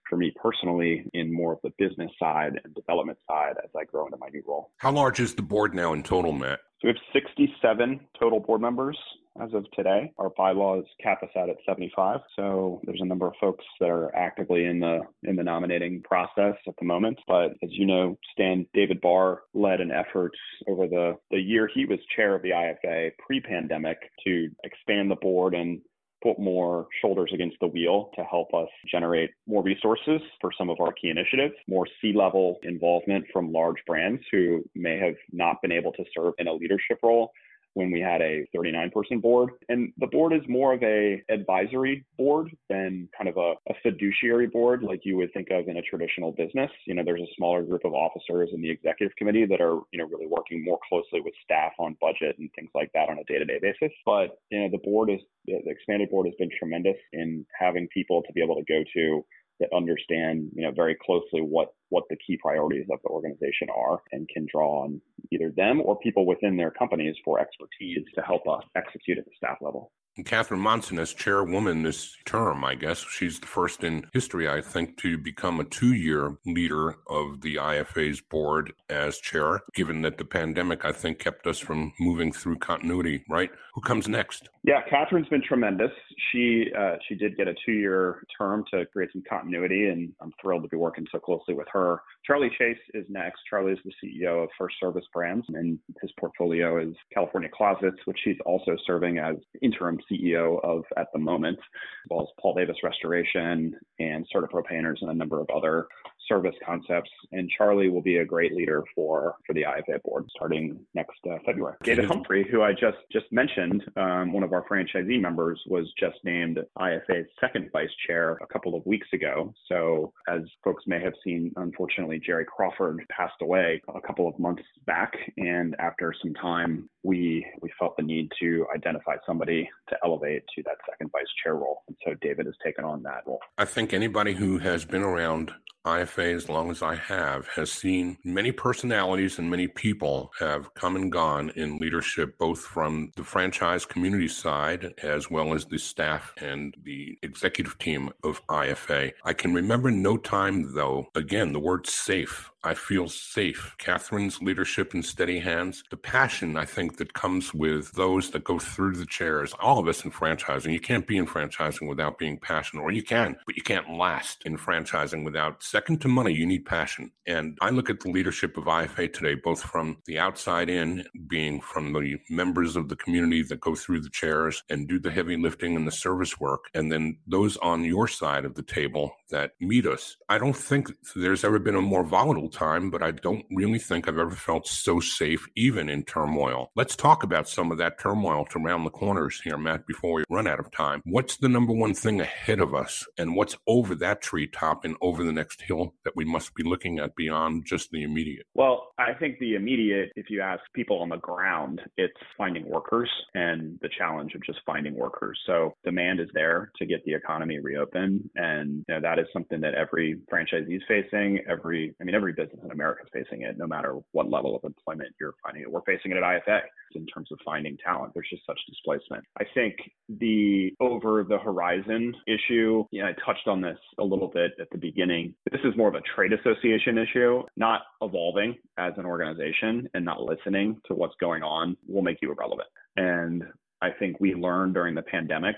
for 0.08 0.16
me 0.16 0.32
personally 0.40 1.04
in 1.14 1.32
more 1.32 1.52
of 1.52 1.58
the 1.62 1.72
business 1.78 2.10
side 2.18 2.60
and 2.64 2.74
development 2.74 3.18
side 3.28 3.54
as 3.62 3.70
I 3.76 3.84
grow 3.84 4.06
into 4.06 4.18
my 4.18 4.28
new 4.28 4.42
role. 4.46 4.70
How 4.78 4.92
large 4.92 5.20
is 5.20 5.34
the 5.34 5.42
board 5.42 5.74
now 5.74 5.92
in 5.92 6.02
total, 6.02 6.32
Matt? 6.32 6.60
So 6.82 6.88
we 6.88 6.94
have 6.94 7.22
67 7.22 8.00
total 8.18 8.40
board 8.40 8.60
members 8.60 8.98
as 9.40 9.54
of 9.54 9.70
today. 9.70 10.12
Our 10.18 10.30
bylaws 10.30 10.84
cap 11.00 11.22
us 11.22 11.28
out 11.36 11.48
at 11.48 11.56
75. 11.64 12.20
So 12.34 12.80
there's 12.84 13.00
a 13.00 13.06
number 13.06 13.28
of 13.28 13.34
folks 13.40 13.64
that 13.78 13.88
are 13.88 14.14
actively 14.16 14.64
in 14.64 14.80
the 14.80 15.00
in 15.22 15.36
the 15.36 15.44
nominating 15.44 16.02
process 16.02 16.54
at 16.66 16.74
the 16.80 16.84
moment. 16.84 17.18
But 17.28 17.52
as 17.62 17.70
you 17.70 17.86
know, 17.86 18.18
Stan 18.32 18.66
David 18.74 19.00
Barr 19.00 19.42
led 19.54 19.80
an 19.80 19.92
effort 19.92 20.32
over 20.68 20.88
the 20.88 21.14
the 21.30 21.38
year 21.38 21.68
he 21.72 21.86
was 21.86 22.00
chair 22.16 22.34
of 22.34 22.42
the 22.42 22.50
IFA 22.50 23.12
pre-pandemic 23.24 23.98
to 24.26 24.48
expand 24.64 25.10
the 25.10 25.16
board 25.16 25.54
and 25.54 25.80
put 26.22 26.38
more 26.38 26.86
shoulders 27.00 27.30
against 27.34 27.56
the 27.60 27.66
wheel 27.66 28.10
to 28.16 28.22
help 28.24 28.54
us 28.54 28.68
generate 28.90 29.30
more 29.46 29.62
resources 29.62 30.20
for 30.40 30.50
some 30.56 30.70
of 30.70 30.78
our 30.80 30.92
key 30.92 31.10
initiatives, 31.10 31.54
more 31.68 31.86
C 32.00 32.12
level 32.14 32.58
involvement 32.62 33.24
from 33.32 33.52
large 33.52 33.78
brands 33.86 34.22
who 34.30 34.64
may 34.74 34.98
have 34.98 35.14
not 35.32 35.60
been 35.62 35.72
able 35.72 35.92
to 35.92 36.04
serve 36.14 36.34
in 36.38 36.48
a 36.48 36.52
leadership 36.52 36.98
role 37.02 37.32
when 37.74 37.90
we 37.90 38.00
had 38.00 38.20
a 38.20 38.46
39 38.54 38.90
person 38.90 39.20
board. 39.20 39.50
And 39.68 39.92
the 39.98 40.06
board 40.06 40.32
is 40.32 40.42
more 40.48 40.74
of 40.74 40.82
a 40.82 41.22
advisory 41.30 42.04
board 42.18 42.50
than 42.68 43.08
kind 43.16 43.28
of 43.28 43.36
a, 43.36 43.54
a, 43.68 43.74
fiduciary 43.82 44.46
board 44.46 44.82
like 44.82 45.00
you 45.04 45.16
would 45.16 45.32
think 45.32 45.48
of 45.50 45.68
in 45.68 45.78
a 45.78 45.82
traditional 45.82 46.32
business. 46.32 46.70
You 46.86 46.94
know, 46.94 47.02
there's 47.04 47.22
a 47.22 47.34
smaller 47.36 47.62
group 47.62 47.84
of 47.84 47.94
officers 47.94 48.50
in 48.52 48.60
the 48.60 48.70
executive 48.70 49.16
committee 49.16 49.46
that 49.46 49.60
are, 49.60 49.80
you 49.92 49.98
know, 49.98 50.06
really 50.06 50.26
working 50.26 50.64
more 50.64 50.78
closely 50.88 51.20
with 51.20 51.34
staff 51.42 51.72
on 51.78 51.96
budget 52.00 52.36
and 52.38 52.50
things 52.54 52.70
like 52.74 52.90
that 52.94 53.08
on 53.08 53.18
a 53.18 53.24
day-to-day 53.24 53.58
basis. 53.60 53.94
But, 54.04 54.38
you 54.50 54.60
know, 54.60 54.68
the 54.70 54.78
board 54.78 55.10
is 55.10 55.20
the 55.46 55.60
expanded 55.66 56.10
board 56.10 56.26
has 56.26 56.34
been 56.38 56.50
tremendous 56.58 56.96
in 57.12 57.44
having 57.58 57.88
people 57.88 58.22
to 58.22 58.32
be 58.32 58.42
able 58.42 58.56
to 58.56 58.64
go 58.68 58.82
to 58.94 59.24
that 59.60 59.68
understand, 59.74 60.50
you 60.54 60.62
know, 60.62 60.72
very 60.72 60.96
closely 61.04 61.40
what 61.40 61.74
what 61.90 62.04
the 62.10 62.16
key 62.26 62.36
priorities 62.40 62.86
of 62.90 62.98
the 63.04 63.10
organization 63.10 63.68
are 63.76 64.00
and 64.12 64.28
can 64.28 64.46
draw 64.50 64.84
on 64.84 65.00
either 65.30 65.52
them 65.56 65.80
or 65.82 65.98
people 65.98 66.26
within 66.26 66.56
their 66.56 66.70
companies 66.70 67.14
for 67.24 67.38
expertise 67.38 68.04
to 68.14 68.22
help 68.22 68.46
us 68.48 68.64
execute 68.76 69.18
at 69.18 69.24
the 69.24 69.30
staff 69.36 69.58
level. 69.60 69.92
Catherine 70.24 70.60
Monson 70.60 70.98
as 70.98 71.14
chairwoman 71.14 71.82
this 71.82 72.14
term, 72.26 72.64
I 72.64 72.74
guess. 72.74 72.98
She's 72.98 73.40
the 73.40 73.46
first 73.46 73.82
in 73.82 74.06
history, 74.12 74.48
I 74.48 74.60
think, 74.60 74.98
to 74.98 75.16
become 75.16 75.58
a 75.58 75.64
two 75.64 75.94
year 75.94 76.36
leader 76.44 76.96
of 77.08 77.40
the 77.40 77.56
IFA's 77.56 78.20
board 78.20 78.74
as 78.90 79.18
chair, 79.18 79.62
given 79.74 80.02
that 80.02 80.18
the 80.18 80.24
pandemic, 80.24 80.84
I 80.84 80.92
think, 80.92 81.18
kept 81.18 81.46
us 81.46 81.58
from 81.58 81.92
moving 81.98 82.30
through 82.30 82.58
continuity, 82.58 83.24
right? 83.28 83.50
Who 83.74 83.80
comes 83.80 84.06
next? 84.06 84.50
Yeah, 84.64 84.82
Catherine's 84.88 85.28
been 85.28 85.42
tremendous. 85.42 85.90
She 86.30 86.70
uh, 86.78 86.96
she 87.08 87.14
did 87.14 87.36
get 87.36 87.48
a 87.48 87.54
two 87.64 87.72
year 87.72 88.22
term 88.38 88.64
to 88.72 88.84
create 88.86 89.10
some 89.12 89.22
continuity, 89.28 89.88
and 89.88 90.12
I'm 90.20 90.32
thrilled 90.40 90.62
to 90.64 90.68
be 90.68 90.76
working 90.76 91.06
so 91.10 91.18
closely 91.18 91.54
with 91.54 91.68
her. 91.72 92.02
Charlie 92.26 92.50
Chase 92.58 92.78
is 92.92 93.06
next. 93.08 93.40
Charlie 93.48 93.72
is 93.72 93.78
the 93.84 93.92
CEO 94.04 94.44
of 94.44 94.50
First 94.58 94.76
Service 94.78 95.04
Brands, 95.12 95.46
and 95.48 95.78
his 96.02 96.12
portfolio 96.20 96.78
is 96.80 96.94
California 97.14 97.48
Closets, 97.52 97.96
which 98.04 98.18
he's 98.24 98.36
also 98.44 98.76
serving 98.86 99.18
as 99.18 99.36
interim 99.62 99.98
CEO 100.10 100.62
of 100.64 100.84
at 100.96 101.08
the 101.12 101.18
moment, 101.18 101.58
as 101.58 102.08
well 102.10 102.22
as 102.22 102.28
Paul 102.40 102.54
Davis 102.54 102.76
Restoration 102.82 103.78
and 103.98 104.26
CertaPro 104.34 104.64
Painters 104.64 104.98
and 105.02 105.10
a 105.10 105.14
number 105.14 105.40
of 105.40 105.48
other 105.54 105.86
service 106.28 106.54
concepts. 106.64 107.10
And 107.32 107.50
Charlie 107.56 107.88
will 107.88 108.02
be 108.02 108.18
a 108.18 108.24
great 108.24 108.54
leader 108.54 108.82
for 108.94 109.34
for 109.46 109.54
the 109.54 109.62
IFA 109.62 110.02
board 110.02 110.24
starting 110.34 110.78
next 110.94 111.18
uh, 111.30 111.36
February. 111.44 111.76
David 111.82 112.06
Humphrey, 112.06 112.46
who 112.50 112.62
I 112.62 112.72
just 112.72 112.98
just 113.10 113.26
mentioned, 113.30 113.84
um, 113.96 114.32
one 114.32 114.42
of 114.42 114.52
our 114.52 114.64
franchisee 114.68 115.20
members, 115.20 115.60
was 115.66 115.92
just 115.98 116.16
named 116.24 116.58
IFA's 116.78 117.28
second 117.40 117.70
vice 117.72 117.90
chair 118.06 118.38
a 118.42 118.46
couple 118.46 118.74
of 118.74 118.84
weeks 118.86 119.08
ago. 119.12 119.52
So 119.68 120.12
as 120.28 120.40
folks 120.64 120.84
may 120.86 121.00
have 121.00 121.14
seen, 121.24 121.52
unfortunately, 121.56 122.20
Jerry 122.24 122.44
Crawford 122.44 123.04
passed 123.10 123.40
away 123.42 123.82
a 123.94 124.00
couple 124.00 124.28
of 124.28 124.38
months 124.38 124.62
back, 124.86 125.12
and 125.36 125.74
after 125.78 126.14
some 126.22 126.34
time, 126.34 126.88
we 127.02 127.46
we 127.60 127.70
felt 127.78 127.96
the 127.96 128.02
need 128.02 128.30
to 128.40 128.66
identify 128.74 129.16
somebody 129.26 129.68
to 129.88 129.96
elevate 130.04 130.44
to 130.54 130.62
that 130.64 130.76
second 130.88 131.10
vice 131.10 131.24
chair 131.42 131.54
role. 131.54 131.82
And 131.88 131.96
so 132.04 132.14
David 132.20 132.46
has 132.46 132.54
taken 132.64 132.84
on 132.84 133.02
that 133.02 133.22
role. 133.26 133.40
I 133.58 133.64
think 133.64 133.92
anybody 133.92 134.34
who 134.34 134.58
has 134.58 134.84
been 134.84 135.02
around 135.02 135.52
IFA 135.84 136.36
as 136.36 136.48
long 136.48 136.70
as 136.70 136.80
I 136.80 136.94
have 136.94 137.48
has 137.48 137.72
seen 137.72 138.16
many 138.24 138.52
personalities 138.52 139.38
and 139.38 139.50
many 139.50 139.66
people 139.66 140.30
have 140.38 140.72
come 140.74 140.94
and 140.94 141.10
gone 141.10 141.50
in 141.56 141.78
leadership, 141.78 142.38
both 142.38 142.60
from 142.60 143.10
the 143.16 143.24
franchise 143.24 143.84
community 143.84 144.28
side 144.28 144.94
as 145.02 145.28
well 145.28 145.54
as 145.54 145.64
the 145.64 145.78
staff 145.78 146.32
and 146.40 146.76
the 146.84 147.18
executive 147.22 147.78
team 147.78 148.10
of 148.22 148.46
IFA. 148.46 149.12
I 149.24 149.32
can 149.32 149.54
remember 149.54 149.90
no 149.90 150.16
time, 150.16 150.72
though, 150.74 151.08
again, 151.16 151.52
the 151.52 151.58
word 151.58 151.88
safe 151.88 152.52
I 152.64 152.74
feel 152.74 153.08
safe. 153.08 153.74
Catherine's 153.78 154.40
leadership 154.40 154.94
and 154.94 155.04
steady 155.04 155.40
hands, 155.40 155.82
the 155.90 155.96
passion 155.96 156.56
I 156.56 156.64
think 156.64 156.91
that 156.98 157.14
comes 157.14 157.54
with 157.54 157.92
those 157.92 158.30
that 158.30 158.44
go 158.44 158.58
through 158.58 158.96
the 158.96 159.06
chairs, 159.06 159.54
all 159.60 159.78
of 159.78 159.88
us 159.88 160.04
in 160.04 160.10
franchising. 160.10 160.72
You 160.72 160.80
can't 160.80 161.06
be 161.06 161.16
in 161.16 161.26
franchising 161.26 161.88
without 161.88 162.18
being 162.18 162.38
passionate, 162.38 162.82
or 162.82 162.92
you 162.92 163.02
can, 163.02 163.36
but 163.46 163.56
you 163.56 163.62
can't 163.62 163.90
last 163.90 164.42
in 164.44 164.56
franchising 164.56 165.24
without 165.24 165.62
second 165.62 166.00
to 166.02 166.08
money. 166.08 166.32
You 166.32 166.46
need 166.46 166.66
passion. 166.66 167.12
And 167.26 167.58
I 167.60 167.70
look 167.70 167.90
at 167.90 168.00
the 168.00 168.10
leadership 168.10 168.56
of 168.56 168.64
IFA 168.64 169.12
today, 169.12 169.34
both 169.34 169.62
from 169.62 169.98
the 170.06 170.18
outside 170.18 170.68
in, 170.68 171.04
being 171.26 171.60
from 171.60 171.92
the 171.92 172.18
members 172.28 172.76
of 172.76 172.88
the 172.88 172.96
community 172.96 173.42
that 173.44 173.60
go 173.60 173.74
through 173.74 174.00
the 174.00 174.10
chairs 174.10 174.62
and 174.68 174.88
do 174.88 174.98
the 174.98 175.10
heavy 175.10 175.36
lifting 175.36 175.76
and 175.76 175.86
the 175.86 175.92
service 175.92 176.40
work, 176.40 176.64
and 176.74 176.90
then 176.90 177.18
those 177.26 177.56
on 177.58 177.84
your 177.84 178.08
side 178.08 178.44
of 178.44 178.54
the 178.54 178.62
table 178.62 179.14
that 179.32 179.52
meet 179.60 179.86
us. 179.86 180.16
I 180.28 180.38
don't 180.38 180.56
think 180.56 180.92
there's 181.16 181.44
ever 181.44 181.58
been 181.58 181.74
a 181.74 181.80
more 181.80 182.04
volatile 182.04 182.48
time, 182.48 182.90
but 182.90 183.02
I 183.02 183.10
don't 183.10 183.44
really 183.50 183.78
think 183.78 184.06
I've 184.06 184.18
ever 184.18 184.30
felt 184.30 184.66
so 184.66 185.00
safe, 185.00 185.46
even 185.56 185.88
in 185.88 186.04
turmoil. 186.04 186.70
Let's 186.76 186.94
talk 186.94 187.22
about 187.22 187.48
some 187.48 187.72
of 187.72 187.78
that 187.78 187.98
turmoil 187.98 188.46
to 188.50 188.58
round 188.58 188.86
the 188.86 188.90
corners 188.90 189.40
here, 189.42 189.58
Matt, 189.58 189.86
before 189.86 190.14
we 190.14 190.24
run 190.30 190.46
out 190.46 190.60
of 190.60 190.70
time. 190.70 191.02
What's 191.04 191.36
the 191.36 191.48
number 191.48 191.72
one 191.72 191.94
thing 191.94 192.20
ahead 192.20 192.60
of 192.60 192.74
us, 192.74 193.04
and 193.18 193.34
what's 193.34 193.56
over 193.66 193.94
that 193.96 194.22
treetop 194.22 194.84
and 194.84 194.96
over 195.00 195.24
the 195.24 195.32
next 195.32 195.62
hill 195.62 195.94
that 196.04 196.14
we 196.16 196.24
must 196.24 196.54
be 196.54 196.62
looking 196.62 196.98
at 196.98 197.16
beyond 197.16 197.64
just 197.66 197.90
the 197.90 198.02
immediate? 198.02 198.46
Well, 198.54 198.92
I 198.98 199.14
think 199.14 199.38
the 199.38 199.54
immediate, 199.54 200.12
if 200.14 200.30
you 200.30 200.40
ask 200.40 200.62
people 200.74 201.00
on 201.00 201.08
the 201.08 201.16
ground, 201.16 201.80
it's 201.96 202.12
finding 202.38 202.68
workers 202.68 203.10
and 203.34 203.78
the 203.82 203.88
challenge 203.98 204.34
of 204.34 204.44
just 204.44 204.60
finding 204.64 204.94
workers. 204.94 205.38
So 205.46 205.74
demand 205.84 206.20
is 206.20 206.28
there 206.34 206.70
to 206.76 206.86
get 206.86 207.04
the 207.04 207.14
economy 207.14 207.58
reopened, 207.58 208.28
and 208.36 208.84
you 208.88 208.94
know, 208.94 209.00
that 209.00 209.18
is 209.18 209.21
something 209.32 209.60
that 209.60 209.74
every 209.74 210.18
franchisee 210.32 210.76
is 210.76 210.82
facing. 210.88 211.40
Every, 211.48 211.94
I 212.00 212.04
mean, 212.04 212.14
every 212.14 212.32
business 212.32 212.60
in 212.64 212.70
America 212.70 213.02
is 213.04 213.10
facing 213.12 213.42
it, 213.42 213.58
no 213.58 213.66
matter 213.66 213.98
what 214.12 214.30
level 214.30 214.56
of 214.56 214.64
employment 214.64 215.14
you're 215.20 215.34
finding 215.42 215.62
it. 215.62 215.70
We're 215.70 215.82
facing 215.82 216.12
it 216.12 216.16
at 216.16 216.22
IFA 216.22 216.60
in 216.94 217.06
terms 217.06 217.28
of 217.32 217.38
finding 217.44 217.76
talent. 217.84 218.12
There's 218.14 218.28
just 218.30 218.46
such 218.46 218.58
displacement. 218.68 219.24
I 219.38 219.44
think 219.54 219.76
the 220.08 220.74
over 220.80 221.24
the 221.24 221.38
horizon 221.38 222.14
issue, 222.26 222.84
you 222.90 223.02
know, 223.02 223.08
I 223.08 223.12
touched 223.24 223.48
on 223.48 223.60
this 223.60 223.78
a 223.98 224.04
little 224.04 224.28
bit 224.28 224.52
at 224.60 224.68
the 224.70 224.78
beginning. 224.78 225.34
This 225.50 225.60
is 225.64 225.76
more 225.76 225.88
of 225.88 225.94
a 225.94 226.02
trade 226.14 226.32
association 226.32 226.98
issue, 226.98 227.42
not 227.56 227.82
evolving 228.00 228.56
as 228.78 228.92
an 228.96 229.06
organization 229.06 229.88
and 229.94 230.04
not 230.04 230.22
listening 230.22 230.80
to 230.86 230.94
what's 230.94 231.14
going 231.20 231.42
on 231.42 231.76
will 231.86 232.02
make 232.02 232.18
you 232.22 232.32
irrelevant. 232.32 232.68
And 232.96 233.44
I 233.80 233.90
think 233.90 234.20
we 234.20 234.34
learned 234.34 234.74
during 234.74 234.94
the 234.94 235.02
pandemic 235.02 235.56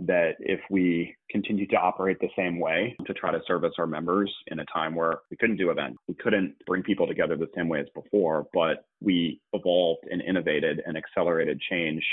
that 0.00 0.36
if 0.38 0.60
we 0.70 1.14
continue 1.30 1.66
to 1.66 1.76
operate 1.76 2.18
the 2.20 2.28
same 2.36 2.60
way 2.60 2.96
to 3.06 3.14
try 3.14 3.32
to 3.32 3.40
service 3.46 3.72
our 3.78 3.86
members 3.86 4.32
in 4.46 4.60
a 4.60 4.64
time 4.66 4.94
where 4.94 5.20
we 5.30 5.36
couldn't 5.36 5.56
do 5.56 5.70
events, 5.70 5.98
we 6.06 6.14
couldn't 6.14 6.54
bring 6.66 6.82
people 6.82 7.06
together 7.06 7.36
the 7.36 7.48
same 7.56 7.68
way 7.68 7.80
as 7.80 7.88
before, 7.94 8.46
but 8.52 8.84
we 9.00 9.40
evolved 9.52 10.04
and 10.10 10.22
innovated 10.22 10.82
and 10.86 10.96
accelerated 10.96 11.60
change 11.68 12.04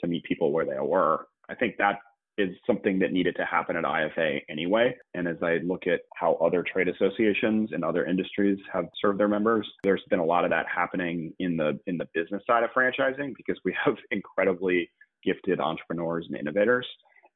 to 0.00 0.06
meet 0.06 0.24
people 0.24 0.52
where 0.52 0.64
they 0.64 0.78
were. 0.80 1.26
I 1.48 1.54
think 1.54 1.76
that 1.78 1.98
is 2.38 2.56
something 2.66 3.00
that 3.00 3.12
needed 3.12 3.34
to 3.36 3.44
happen 3.44 3.76
at 3.76 3.84
IFA 3.84 4.42
anyway. 4.48 4.96
And 5.14 5.26
as 5.26 5.36
I 5.42 5.58
look 5.64 5.86
at 5.86 6.00
how 6.14 6.34
other 6.34 6.62
trade 6.62 6.88
associations 6.88 7.70
and 7.72 7.84
other 7.84 8.06
industries 8.06 8.58
have 8.72 8.86
served 9.00 9.18
their 9.18 9.28
members, 9.28 9.68
there's 9.82 10.04
been 10.08 10.20
a 10.20 10.24
lot 10.24 10.44
of 10.44 10.50
that 10.50 10.66
happening 10.72 11.32
in 11.40 11.56
the 11.56 11.78
in 11.86 11.98
the 11.98 12.08
business 12.14 12.42
side 12.46 12.62
of 12.62 12.70
franchising 12.70 13.34
because 13.36 13.60
we 13.64 13.76
have 13.84 13.96
incredibly 14.12 14.88
gifted 15.24 15.58
entrepreneurs 15.58 16.26
and 16.28 16.38
innovators 16.38 16.86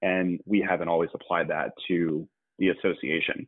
and 0.02 0.40
we 0.46 0.60
haven't 0.60 0.88
always 0.88 1.10
applied 1.14 1.48
that 1.48 1.72
to 1.88 2.28
the 2.58 2.68
association. 2.68 3.46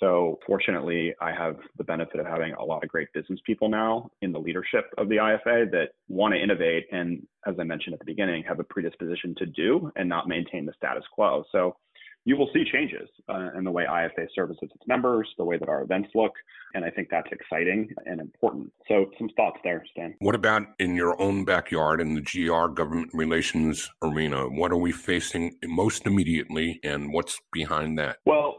So 0.00 0.40
fortunately, 0.46 1.14
I 1.20 1.30
have 1.32 1.56
the 1.78 1.84
benefit 1.84 2.18
of 2.18 2.26
having 2.26 2.52
a 2.54 2.64
lot 2.64 2.82
of 2.82 2.90
great 2.90 3.08
business 3.14 3.38
people 3.46 3.68
now 3.68 4.10
in 4.22 4.32
the 4.32 4.40
leadership 4.40 4.86
of 4.98 5.08
the 5.08 5.16
IFA 5.16 5.70
that 5.70 5.90
want 6.08 6.34
to 6.34 6.42
innovate 6.42 6.86
and, 6.90 7.24
as 7.46 7.54
I 7.60 7.64
mentioned 7.64 7.94
at 7.94 8.00
the 8.00 8.04
beginning, 8.04 8.42
have 8.42 8.58
a 8.58 8.64
predisposition 8.64 9.34
to 9.38 9.46
do 9.46 9.92
and 9.96 10.08
not 10.08 10.28
maintain 10.28 10.66
the 10.66 10.72
status 10.76 11.04
quo. 11.12 11.44
So 11.52 11.76
you 12.24 12.36
will 12.36 12.48
see 12.52 12.64
changes 12.70 13.08
uh, 13.28 13.50
in 13.56 13.64
the 13.64 13.70
way 13.70 13.84
IFA 13.84 14.26
services 14.34 14.70
its 14.74 14.86
members, 14.86 15.28
the 15.38 15.44
way 15.44 15.58
that 15.58 15.68
our 15.68 15.82
events 15.82 16.08
look. 16.14 16.32
And 16.74 16.84
I 16.84 16.90
think 16.90 17.08
that's 17.10 17.28
exciting 17.30 17.88
and 18.06 18.20
important. 18.20 18.72
So, 18.88 19.10
some 19.18 19.28
thoughts 19.36 19.58
there, 19.62 19.84
Stan. 19.92 20.14
What 20.18 20.34
about 20.34 20.62
in 20.78 20.96
your 20.96 21.20
own 21.20 21.44
backyard 21.44 22.00
in 22.00 22.14
the 22.14 22.20
GR 22.20 22.72
government 22.72 23.10
relations 23.12 23.90
arena? 24.02 24.48
What 24.48 24.72
are 24.72 24.76
we 24.76 24.90
facing 24.90 25.56
most 25.64 26.06
immediately, 26.06 26.80
and 26.82 27.12
what's 27.12 27.38
behind 27.52 27.98
that? 27.98 28.16
Well, 28.26 28.56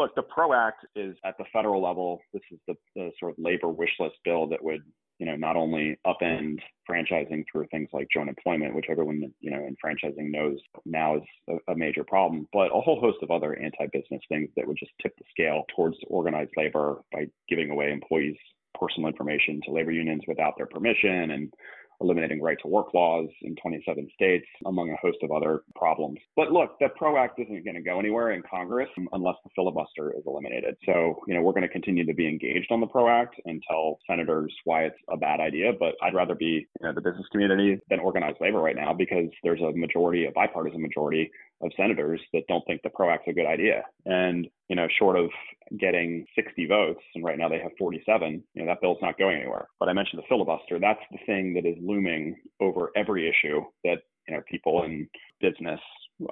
look, 0.00 0.14
the 0.14 0.22
PRO 0.22 0.52
Act 0.52 0.86
is 0.96 1.16
at 1.24 1.36
the 1.38 1.44
federal 1.52 1.82
level. 1.82 2.20
This 2.32 2.42
is 2.50 2.58
the, 2.66 2.74
the 2.96 3.10
sort 3.18 3.32
of 3.32 3.38
labor 3.38 3.68
wish 3.68 3.90
list 4.00 4.16
bill 4.24 4.46
that 4.48 4.62
would 4.62 4.82
you 5.20 5.26
know, 5.26 5.36
not 5.36 5.54
only 5.54 5.98
upend 6.06 6.60
franchising 6.90 7.44
through 7.52 7.66
things 7.70 7.90
like 7.92 8.08
joint 8.12 8.30
employment, 8.30 8.74
which 8.74 8.86
everyone, 8.90 9.22
you 9.40 9.50
know, 9.50 9.58
in 9.58 9.76
franchising 9.84 10.30
knows 10.30 10.58
now 10.86 11.16
is 11.16 11.22
a, 11.50 11.72
a 11.72 11.76
major 11.76 12.02
problem, 12.02 12.48
but 12.54 12.68
a 12.74 12.80
whole 12.80 12.98
host 12.98 13.18
of 13.22 13.30
other 13.30 13.54
anti-business 13.58 14.22
things 14.30 14.48
that 14.56 14.66
would 14.66 14.78
just 14.78 14.92
tip 15.02 15.12
the 15.18 15.24
scale 15.30 15.64
towards 15.76 15.96
organized 16.08 16.52
labor 16.56 17.02
by 17.12 17.26
giving 17.50 17.70
away 17.70 17.92
employees' 17.92 18.36
personal 18.80 19.10
information 19.10 19.60
to 19.66 19.72
labor 19.72 19.90
unions 19.90 20.22
without 20.26 20.54
their 20.56 20.66
permission 20.66 21.32
and 21.32 21.52
eliminating 22.00 22.40
right 22.40 22.56
to 22.62 22.68
work 22.68 22.94
laws 22.94 23.28
in 23.42 23.54
27 23.56 24.08
states, 24.14 24.46
among 24.66 24.90
a 24.90 24.96
host 24.96 25.18
of 25.22 25.30
other 25.30 25.62
problems. 25.74 26.18
But 26.36 26.52
look, 26.52 26.78
the 26.80 26.88
PRO 26.96 27.16
Act 27.16 27.38
isn't 27.38 27.64
going 27.64 27.76
to 27.76 27.82
go 27.82 27.98
anywhere 27.98 28.32
in 28.32 28.42
Congress 28.48 28.88
unless 29.12 29.36
the 29.44 29.50
filibuster 29.54 30.12
is 30.16 30.22
eliminated. 30.26 30.76
So, 30.86 31.22
you 31.26 31.34
know, 31.34 31.42
we're 31.42 31.52
going 31.52 31.62
to 31.62 31.68
continue 31.68 32.06
to 32.06 32.14
be 32.14 32.26
engaged 32.28 32.70
on 32.70 32.80
the 32.80 32.86
PRO 32.86 33.08
Act 33.08 33.36
and 33.44 33.62
tell 33.68 33.98
senators 34.08 34.54
why 34.64 34.84
it's 34.84 34.96
a 35.10 35.16
bad 35.16 35.40
idea. 35.40 35.72
But 35.78 35.94
I'd 36.02 36.14
rather 36.14 36.34
be 36.34 36.66
you 36.80 36.86
know, 36.86 36.92
the 36.92 37.00
business 37.00 37.26
community 37.30 37.80
than 37.90 38.00
organized 38.00 38.38
labor 38.40 38.60
right 38.60 38.76
now 38.76 38.92
because 38.92 39.28
there's 39.42 39.60
a 39.60 39.72
majority, 39.72 40.26
a 40.26 40.32
bipartisan 40.32 40.82
majority 40.82 41.30
of 41.62 41.70
senators 41.76 42.20
that 42.32 42.42
don't 42.48 42.64
think 42.66 42.82
the 42.82 42.90
PRO 42.90 43.10
Act's 43.10 43.28
a 43.28 43.32
good 43.32 43.46
idea. 43.46 43.82
And, 44.06 44.48
you 44.68 44.76
know, 44.76 44.88
short 44.98 45.16
of 45.16 45.30
getting 45.78 46.26
60 46.34 46.66
votes, 46.66 47.00
and 47.14 47.24
right 47.24 47.38
now 47.38 47.48
they 47.48 47.60
have 47.60 47.72
47, 47.78 48.42
you 48.54 48.62
know, 48.62 48.66
that 48.66 48.80
bill's 48.80 48.98
not 49.00 49.18
going 49.18 49.38
anywhere. 49.38 49.66
But 49.78 49.88
I 49.88 49.92
mentioned 49.92 50.22
the 50.22 50.26
filibuster. 50.28 50.78
That's 50.78 51.00
the 51.10 51.18
thing 51.26 51.54
that 51.54 51.66
is 51.66 51.76
looming 51.80 52.36
over 52.60 52.90
every 52.96 53.28
issue 53.28 53.60
that, 53.84 53.98
you 54.26 54.34
know, 54.34 54.42
people 54.50 54.82
in 54.84 55.08
business 55.40 55.80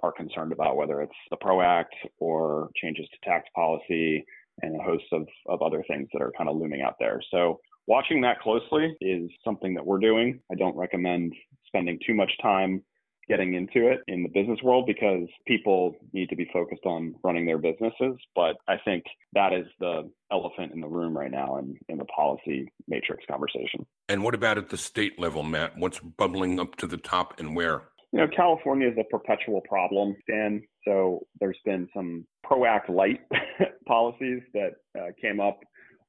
are 0.02 0.12
concerned 0.12 0.52
about, 0.52 0.76
whether 0.76 1.00
it's 1.00 1.12
the 1.30 1.36
PRO 1.36 1.62
Act 1.62 1.94
or 2.18 2.70
changes 2.76 3.06
to 3.10 3.30
tax 3.30 3.48
policy 3.54 4.24
and 4.62 4.78
a 4.78 4.82
host 4.82 5.04
of, 5.12 5.26
of 5.46 5.62
other 5.62 5.84
things 5.88 6.08
that 6.12 6.22
are 6.22 6.32
kind 6.36 6.48
of 6.48 6.56
looming 6.56 6.82
out 6.82 6.96
there. 6.98 7.22
So 7.30 7.60
watching 7.86 8.20
that 8.22 8.40
closely 8.40 8.96
is 9.00 9.30
something 9.44 9.74
that 9.74 9.86
we're 9.86 9.98
doing. 9.98 10.40
I 10.50 10.56
don't 10.56 10.76
recommend 10.76 11.32
spending 11.66 11.98
too 12.04 12.14
much 12.14 12.32
time 12.42 12.82
getting 13.28 13.54
into 13.54 13.88
it 13.88 14.00
in 14.08 14.22
the 14.22 14.28
business 14.28 14.58
world 14.62 14.86
because 14.86 15.28
people 15.46 15.94
need 16.12 16.28
to 16.30 16.36
be 16.36 16.48
focused 16.52 16.84
on 16.84 17.14
running 17.22 17.46
their 17.46 17.58
businesses. 17.58 18.16
But 18.34 18.56
I 18.66 18.76
think 18.84 19.04
that 19.34 19.52
is 19.52 19.66
the 19.80 20.10
elephant 20.32 20.72
in 20.72 20.80
the 20.80 20.88
room 20.88 21.16
right 21.16 21.30
now 21.30 21.58
in, 21.58 21.78
in 21.88 21.98
the 21.98 22.04
policy 22.06 22.72
matrix 22.86 23.24
conversation. 23.30 23.86
And 24.08 24.22
what 24.22 24.34
about 24.34 24.58
at 24.58 24.70
the 24.70 24.78
state 24.78 25.18
level, 25.18 25.42
Matt? 25.42 25.76
What's 25.76 26.00
bubbling 26.00 26.58
up 26.58 26.76
to 26.76 26.86
the 26.86 26.96
top 26.96 27.38
and 27.38 27.54
where? 27.54 27.82
You 28.12 28.20
know, 28.20 28.28
California 28.34 28.88
is 28.88 28.96
a 28.98 29.04
perpetual 29.04 29.60
problem, 29.68 30.16
Dan. 30.26 30.62
So 30.86 31.26
there's 31.40 31.58
been 31.66 31.88
some 31.94 32.26
PRO 32.42 32.64
Act 32.64 32.88
light 32.88 33.20
policies 33.86 34.40
that 34.54 34.70
uh, 34.98 35.08
came 35.20 35.40
up 35.40 35.60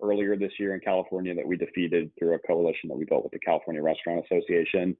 earlier 0.01 0.37
this 0.37 0.53
year 0.57 0.73
in 0.73 0.79
California 0.79 1.35
that 1.35 1.45
we 1.45 1.57
defeated 1.57 2.09
through 2.17 2.35
a 2.35 2.39
coalition 2.39 2.87
that 2.87 2.97
we 2.97 3.03
built 3.03 3.23
with 3.23 3.33
the 3.33 3.39
California 3.39 3.81
Restaurant 3.81 4.23
Association 4.25 4.95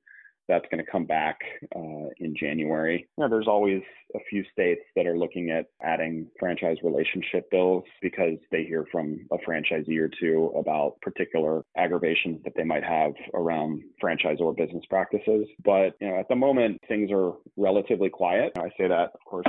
that's 0.50 0.66
going 0.72 0.84
to 0.84 0.92
come 0.92 1.06
back 1.06 1.40
uh, 1.76 2.10
in 2.18 2.36
January. 2.38 3.08
You 3.18 3.24
know, 3.24 3.30
there's 3.30 3.48
always 3.48 3.82
a 4.16 4.20
few 4.30 4.44
states 4.52 4.82
that 4.96 5.06
are 5.06 5.18
looking 5.18 5.52
at 5.52 5.68
adding 5.82 6.28
franchise 6.40 6.78
relationship 6.84 7.50
bills 7.52 7.84
because 8.02 8.38
they 8.52 8.64
hear 8.64 8.86
from 8.92 9.28
a 9.32 9.38
franchisee 9.38 10.00
or 10.00 10.10
two 10.20 10.52
about 10.58 11.00
particular 11.02 11.64
aggravations 11.78 12.42
that 12.44 12.54
they 12.56 12.64
might 12.64 12.84
have 12.84 13.14
around 13.34 13.84
franchise 14.02 14.38
or 14.40 14.54
business 14.54 14.84
practices. 14.90 15.48
But 15.64 15.96
you 16.02 16.10
know, 16.10 16.20
at 16.20 16.28
the 16.28 16.36
moment, 16.36 16.82
things 16.88 17.12
are 17.14 17.34
relatively 17.56 18.10
quiet. 18.10 18.52
I 18.58 18.70
say 18.78 18.88
that, 18.88 19.12
of 19.14 19.26
course, 19.26 19.48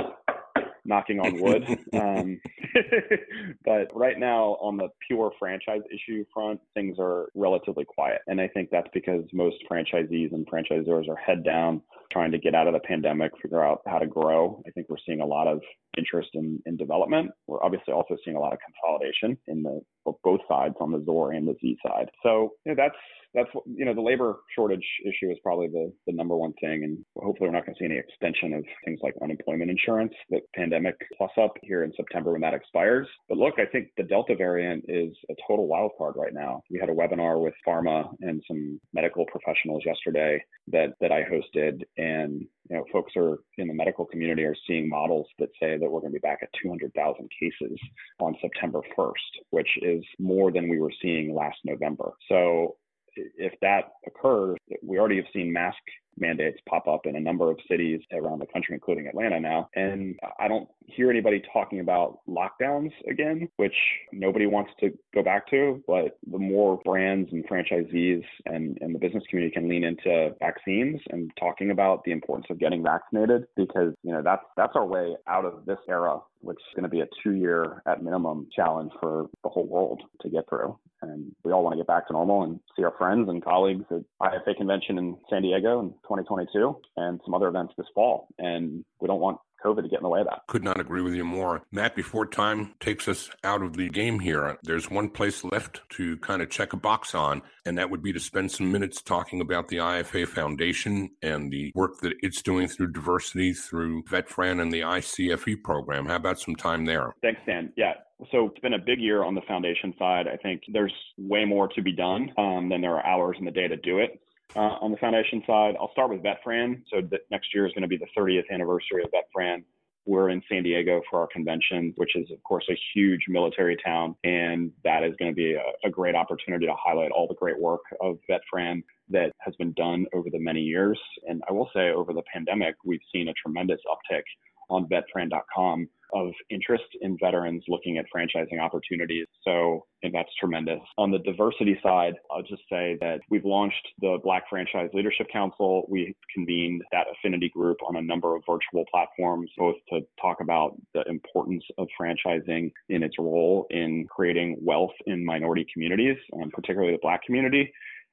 knocking 0.85 1.19
on 1.19 1.41
wood. 1.41 1.65
um, 1.93 2.39
but 3.65 3.87
right 3.95 4.17
now, 4.19 4.57
on 4.61 4.77
the 4.77 4.89
pure 5.07 5.31
franchise 5.39 5.81
issue 5.93 6.23
front, 6.33 6.59
things 6.73 6.97
are 6.99 7.29
relatively 7.35 7.85
quiet. 7.85 8.21
And 8.27 8.39
I 8.39 8.47
think 8.47 8.69
that's 8.71 8.89
because 8.93 9.23
most 9.33 9.57
franchisees 9.69 10.33
and 10.33 10.47
franchisors 10.49 11.09
are 11.09 11.15
head 11.15 11.43
down 11.43 11.81
trying 12.11 12.31
to 12.31 12.37
get 12.37 12.53
out 12.53 12.67
of 12.67 12.73
the 12.73 12.79
pandemic, 12.79 13.31
figure 13.41 13.63
out 13.63 13.81
how 13.87 13.99
to 13.99 14.07
grow. 14.07 14.61
I 14.67 14.71
think 14.71 14.87
we're 14.89 14.97
seeing 15.05 15.21
a 15.21 15.25
lot 15.25 15.47
of 15.47 15.61
interest 15.97 16.29
in, 16.33 16.61
in 16.65 16.77
development. 16.77 17.31
We're 17.47 17.63
obviously 17.63 17.93
also 17.93 18.17
seeing 18.23 18.35
a 18.35 18.39
lot 18.39 18.53
of 18.53 18.59
consolidation 18.59 19.37
in 19.47 19.63
the 19.63 19.81
both 20.23 20.41
sides 20.47 20.75
on 20.79 20.91
the 20.91 20.99
ZOR 20.99 21.35
and 21.35 21.47
the 21.47 21.55
Z 21.61 21.77
side. 21.85 22.09
So 22.23 22.53
you 22.65 22.73
know, 22.73 22.75
that's 22.75 22.97
that's 23.33 23.49
you 23.65 23.85
know 23.85 23.93
the 23.93 24.01
labor 24.01 24.39
shortage 24.55 24.85
issue 25.05 25.31
is 25.31 25.37
probably 25.43 25.67
the, 25.67 25.91
the 26.07 26.13
number 26.13 26.35
one 26.35 26.53
thing. 26.61 26.83
And 26.83 26.97
hopefully 27.17 27.49
we're 27.49 27.55
not 27.55 27.65
going 27.65 27.75
to 27.75 27.79
see 27.79 27.85
any 27.85 27.97
extension 27.97 28.53
of 28.53 28.63
things 28.85 28.99
like 29.03 29.15
unemployment 29.21 29.71
insurance 29.71 30.13
that 30.29 30.41
pandemic 30.55 30.95
plus 31.17 31.31
up 31.41 31.53
here 31.61 31.83
in 31.83 31.93
september 31.95 32.31
when 32.31 32.41
that 32.41 32.53
expires. 32.53 33.07
But 33.29 33.37
look 33.37 33.55
i 33.57 33.65
think 33.65 33.89
the 33.97 34.03
delta 34.03 34.35
variant 34.35 34.85
is 34.87 35.13
a 35.29 35.35
total 35.47 35.67
wild 35.67 35.91
card 35.97 36.15
right 36.17 36.33
now. 36.33 36.61
We 36.69 36.79
had 36.79 36.89
a 36.89 36.93
webinar 36.93 37.41
with 37.41 37.53
pharma 37.67 38.09
and 38.21 38.41
some 38.47 38.79
medical 38.93 39.25
professionals 39.25 39.83
yesterday 39.85 40.43
that 40.67 40.93
that 40.99 41.11
i 41.11 41.23
hosted. 41.23 41.81
And 41.97 42.45
you 42.69 42.77
know 42.77 42.85
folks 42.91 43.13
are 43.15 43.39
in 43.57 43.67
the 43.67 43.73
medical 43.73 44.05
community 44.05 44.43
are 44.43 44.55
seeing 44.67 44.89
models 44.89 45.27
that 45.39 45.49
say 45.59 45.77
that 45.77 45.89
we're 45.89 45.99
going 45.99 46.13
to 46.13 46.19
be 46.19 46.27
back 46.27 46.39
at 46.41 46.49
200,000 46.61 47.29
cases 47.39 47.77
on 48.19 48.35
September 48.41 48.81
1st 48.97 49.11
which 49.49 49.69
is 49.81 50.03
more 50.19 50.51
than 50.51 50.69
we 50.69 50.79
were 50.79 50.91
seeing 51.01 51.33
last 51.33 51.57
November. 51.65 52.13
So 52.29 52.75
if 53.15 53.53
that 53.61 53.93
occurs, 54.05 54.57
we 54.83 54.99
already 54.99 55.17
have 55.17 55.25
seen 55.33 55.51
mask 55.51 55.77
mandates 56.17 56.59
pop 56.67 56.87
up 56.87 57.05
in 57.05 57.15
a 57.15 57.19
number 57.19 57.49
of 57.49 57.57
cities 57.69 58.01
around 58.11 58.39
the 58.39 58.45
country, 58.47 58.75
including 58.75 59.07
Atlanta 59.07 59.39
now. 59.39 59.69
And 59.75 60.19
I 60.39 60.47
don't 60.47 60.67
hear 60.85 61.09
anybody 61.09 61.41
talking 61.53 61.79
about 61.79 62.19
lockdowns 62.27 62.91
again, 63.09 63.47
which 63.55 63.75
nobody 64.11 64.45
wants 64.45 64.71
to 64.81 64.91
go 65.13 65.23
back 65.23 65.49
to. 65.49 65.81
But 65.87 66.17
the 66.29 66.37
more 66.37 66.79
brands 66.83 67.29
and 67.31 67.47
franchisees 67.47 68.23
and, 68.45 68.77
and 68.81 68.93
the 68.93 68.99
business 68.99 69.23
community 69.29 69.53
can 69.53 69.69
lean 69.69 69.83
into 69.83 70.35
vaccines 70.39 70.99
and 71.09 71.31
talking 71.39 71.71
about 71.71 72.03
the 72.03 72.11
importance 72.11 72.47
of 72.49 72.59
getting 72.59 72.83
vaccinated, 72.83 73.45
because 73.55 73.93
you 74.03 74.11
know 74.11 74.21
that's 74.21 74.43
that's 74.57 74.75
our 74.75 74.85
way 74.85 75.15
out 75.27 75.45
of 75.45 75.65
this 75.65 75.79
era, 75.87 76.19
which 76.41 76.57
is 76.57 76.75
going 76.75 76.83
to 76.83 76.89
be 76.89 77.01
a 77.01 77.07
two-year 77.23 77.81
at 77.85 78.03
minimum 78.03 78.47
challenge 78.55 78.91
for 78.99 79.27
the 79.43 79.49
whole 79.49 79.65
world 79.65 80.01
to 80.21 80.29
get 80.29 80.47
through. 80.49 80.77
And 81.01 81.31
we 81.43 81.51
all 81.51 81.63
want 81.63 81.73
to 81.73 81.77
get 81.77 81.87
back 81.87 82.07
to 82.07 82.13
normal 82.13 82.43
and 82.43 82.59
see 82.75 82.83
our 82.83 82.93
friends 82.97 83.29
and 83.29 83.43
colleagues 83.43 83.85
at 83.89 84.01
IFA 84.21 84.57
convention 84.57 84.97
in 84.97 85.17
San 85.29 85.41
Diego 85.41 85.79
in 85.79 85.89
2022 86.03 86.75
and 86.97 87.19
some 87.25 87.33
other 87.33 87.47
events 87.47 87.73
this 87.77 87.87
fall. 87.95 88.27
And 88.37 88.83
we 88.99 89.07
don't 89.07 89.19
want 89.19 89.39
COVID 89.63 89.83
to 89.83 89.89
get 89.89 89.99
in 89.99 90.03
the 90.03 90.09
way 90.09 90.21
of 90.21 90.27
that. 90.27 90.41
Could 90.47 90.63
not 90.63 90.79
agree 90.79 91.01
with 91.01 91.13
you 91.13 91.23
more. 91.23 91.63
Matt, 91.71 91.95
before 91.95 92.25
time 92.25 92.73
takes 92.79 93.07
us 93.07 93.29
out 93.43 93.61
of 93.61 93.77
the 93.77 93.89
game 93.89 94.19
here, 94.19 94.57
there's 94.63 94.89
one 94.89 95.09
place 95.09 95.43
left 95.43 95.81
to 95.91 96.17
kind 96.17 96.41
of 96.41 96.49
check 96.49 96.73
a 96.73 96.77
box 96.77 97.15
on, 97.15 97.41
and 97.65 97.77
that 97.77 97.89
would 97.89 98.01
be 98.01 98.13
to 98.13 98.19
spend 98.19 98.51
some 98.51 98.71
minutes 98.71 99.01
talking 99.01 99.41
about 99.41 99.67
the 99.67 99.77
IFA 99.77 100.27
Foundation 100.27 101.09
and 101.21 101.51
the 101.51 101.71
work 101.75 101.99
that 102.01 102.13
it's 102.21 102.41
doing 102.41 102.67
through 102.67 102.91
diversity 102.91 103.53
through 103.53 104.03
VetFran 104.03 104.61
and 104.61 104.71
the 104.71 104.81
ICFE 104.81 105.63
program. 105.63 106.05
How 106.05 106.15
about 106.15 106.39
some 106.39 106.55
time 106.55 106.85
there? 106.85 107.13
Thanks, 107.21 107.41
Dan. 107.45 107.71
Yeah, 107.75 107.93
so 108.31 108.47
it's 108.47 108.59
been 108.59 108.73
a 108.73 108.79
big 108.79 108.99
year 108.99 109.23
on 109.23 109.35
the 109.35 109.41
foundation 109.47 109.93
side. 109.97 110.27
I 110.27 110.37
think 110.37 110.61
there's 110.71 110.93
way 111.17 111.45
more 111.45 111.67
to 111.69 111.81
be 111.81 111.91
done 111.91 112.31
um, 112.37 112.69
than 112.69 112.81
there 112.81 112.95
are 112.95 113.05
hours 113.05 113.37
in 113.39 113.45
the 113.45 113.51
day 113.51 113.67
to 113.67 113.77
do 113.77 113.99
it. 113.99 114.21
Uh, 114.55 114.75
on 114.81 114.91
the 114.91 114.97
foundation 114.97 115.41
side, 115.47 115.75
I'll 115.79 115.91
start 115.93 116.09
with 116.09 116.21
VetFran. 116.21 116.83
So 116.91 117.01
next 117.29 117.53
year 117.53 117.65
is 117.65 117.73
going 117.73 117.83
to 117.83 117.87
be 117.87 117.97
the 117.97 118.07
30th 118.17 118.49
anniversary 118.51 119.03
of 119.03 119.09
VetFran. 119.11 119.63
We're 120.05 120.29
in 120.29 120.41
San 120.49 120.63
Diego 120.63 121.01
for 121.09 121.21
our 121.21 121.27
convention, 121.27 121.93
which 121.95 122.15
is, 122.15 122.29
of 122.31 122.43
course, 122.43 122.65
a 122.69 122.77
huge 122.93 123.21
military 123.29 123.77
town. 123.85 124.15
And 124.23 124.71
that 124.83 125.03
is 125.03 125.13
going 125.19 125.31
to 125.31 125.35
be 125.35 125.53
a, 125.53 125.87
a 125.87 125.89
great 125.89 126.15
opportunity 126.15 126.65
to 126.65 126.73
highlight 126.77 127.11
all 127.11 127.27
the 127.27 127.35
great 127.35 127.59
work 127.59 127.81
of 128.01 128.17
VetFran 128.29 128.83
that 129.09 129.31
has 129.39 129.55
been 129.55 129.73
done 129.73 130.05
over 130.13 130.29
the 130.29 130.39
many 130.39 130.61
years. 130.61 130.99
And 131.27 131.41
I 131.47 131.53
will 131.53 131.69
say, 131.73 131.91
over 131.91 132.13
the 132.13 132.23
pandemic, 132.33 132.75
we've 132.83 133.01
seen 133.13 133.29
a 133.29 133.33
tremendous 133.33 133.79
uptick 133.87 134.23
on 134.71 134.87
vetfran.com 134.87 135.87
of 136.13 136.31
interest 136.49 136.83
in 137.01 137.17
veterans 137.19 137.63
looking 137.67 137.97
at 137.97 138.05
franchising 138.13 138.59
opportunities. 138.59 139.27
So 139.43 139.85
and 140.03 140.13
that's 140.13 140.29
tremendous. 140.39 140.79
On 140.97 141.11
the 141.11 141.19
diversity 141.19 141.79
side, 141.83 142.13
I'll 142.31 142.41
just 142.41 142.63
say 142.69 142.97
that 143.01 143.19
we've 143.29 143.45
launched 143.45 143.87
the 143.99 144.17
Black 144.23 144.43
Franchise 144.49 144.89
Leadership 144.93 145.27
Council. 145.31 145.85
We 145.89 146.15
convened 146.33 146.81
that 146.91 147.05
affinity 147.11 147.49
group 147.49 147.77
on 147.87 147.95
a 147.97 148.01
number 148.01 148.35
of 148.35 148.41
virtual 148.49 148.83
platforms, 148.91 149.51
both 149.57 149.75
to 149.89 150.01
talk 150.19 150.37
about 150.41 150.75
the 150.93 151.03
importance 151.07 151.63
of 151.77 151.87
franchising 151.99 152.71
in 152.89 153.03
its 153.03 153.15
role 153.19 153.67
in 153.69 154.07
creating 154.09 154.57
wealth 154.59 154.91
in 155.05 155.23
minority 155.23 155.65
communities, 155.71 156.17
um, 156.41 156.49
particularly 156.51 156.93
the 156.93 156.99
Black 157.01 157.23
community, 157.23 157.71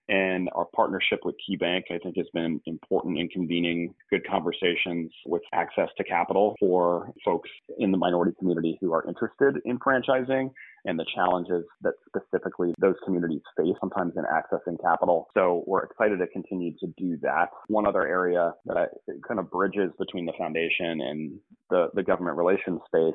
and 0.09 0.49
our 0.55 0.67
partnership 0.75 1.21
with 1.25 1.35
KeyBank, 1.49 1.85
I 1.91 1.99
think, 1.99 2.17
has 2.17 2.27
been 2.33 2.61
important 2.67 3.19
in 3.19 3.29
convening 3.29 3.95
good 4.11 4.27
conversations 4.27 5.13
with 5.27 5.43
access 5.53 5.89
to 5.99 6.05
capital 6.05 6.55
for 6.59 7.13
folks 7.25 7.51
in 7.79 7.93
the 7.93 7.99
minority 7.99 8.33
community 8.39 8.79
who 8.81 8.93
are 8.95 9.07
interested 9.07 9.61
in 9.65 9.79
franchising 9.79 10.51
and 10.87 10.99
the 10.99 11.05
challenges 11.15 11.65
that 11.83 11.93
specifically 12.07 12.73
those 12.81 12.95
communities 13.05 13.43
face 13.57 13.75
sometimes 13.81 14.15
in 14.17 14.25
accessing 14.25 14.81
capital. 14.81 15.29
So 15.35 15.63
we're 15.67 15.85
excited 15.85 16.19
to 16.21 16.27
continue 16.29 16.73
to 16.79 16.87
do 16.97 17.19
that. 17.23 17.49
One 17.67 17.87
other 17.87 18.07
area 18.07 18.53
that 18.67 18.91
kind 19.27 19.39
of 19.39 19.51
bridges 19.51 19.91
between 19.99 20.25
the 20.25 20.33
foundation 20.39 21.01
and 21.03 21.39
the, 21.69 21.89
the 21.95 22.03
government 22.03 22.37
relations 22.37 22.81
space 22.87 23.15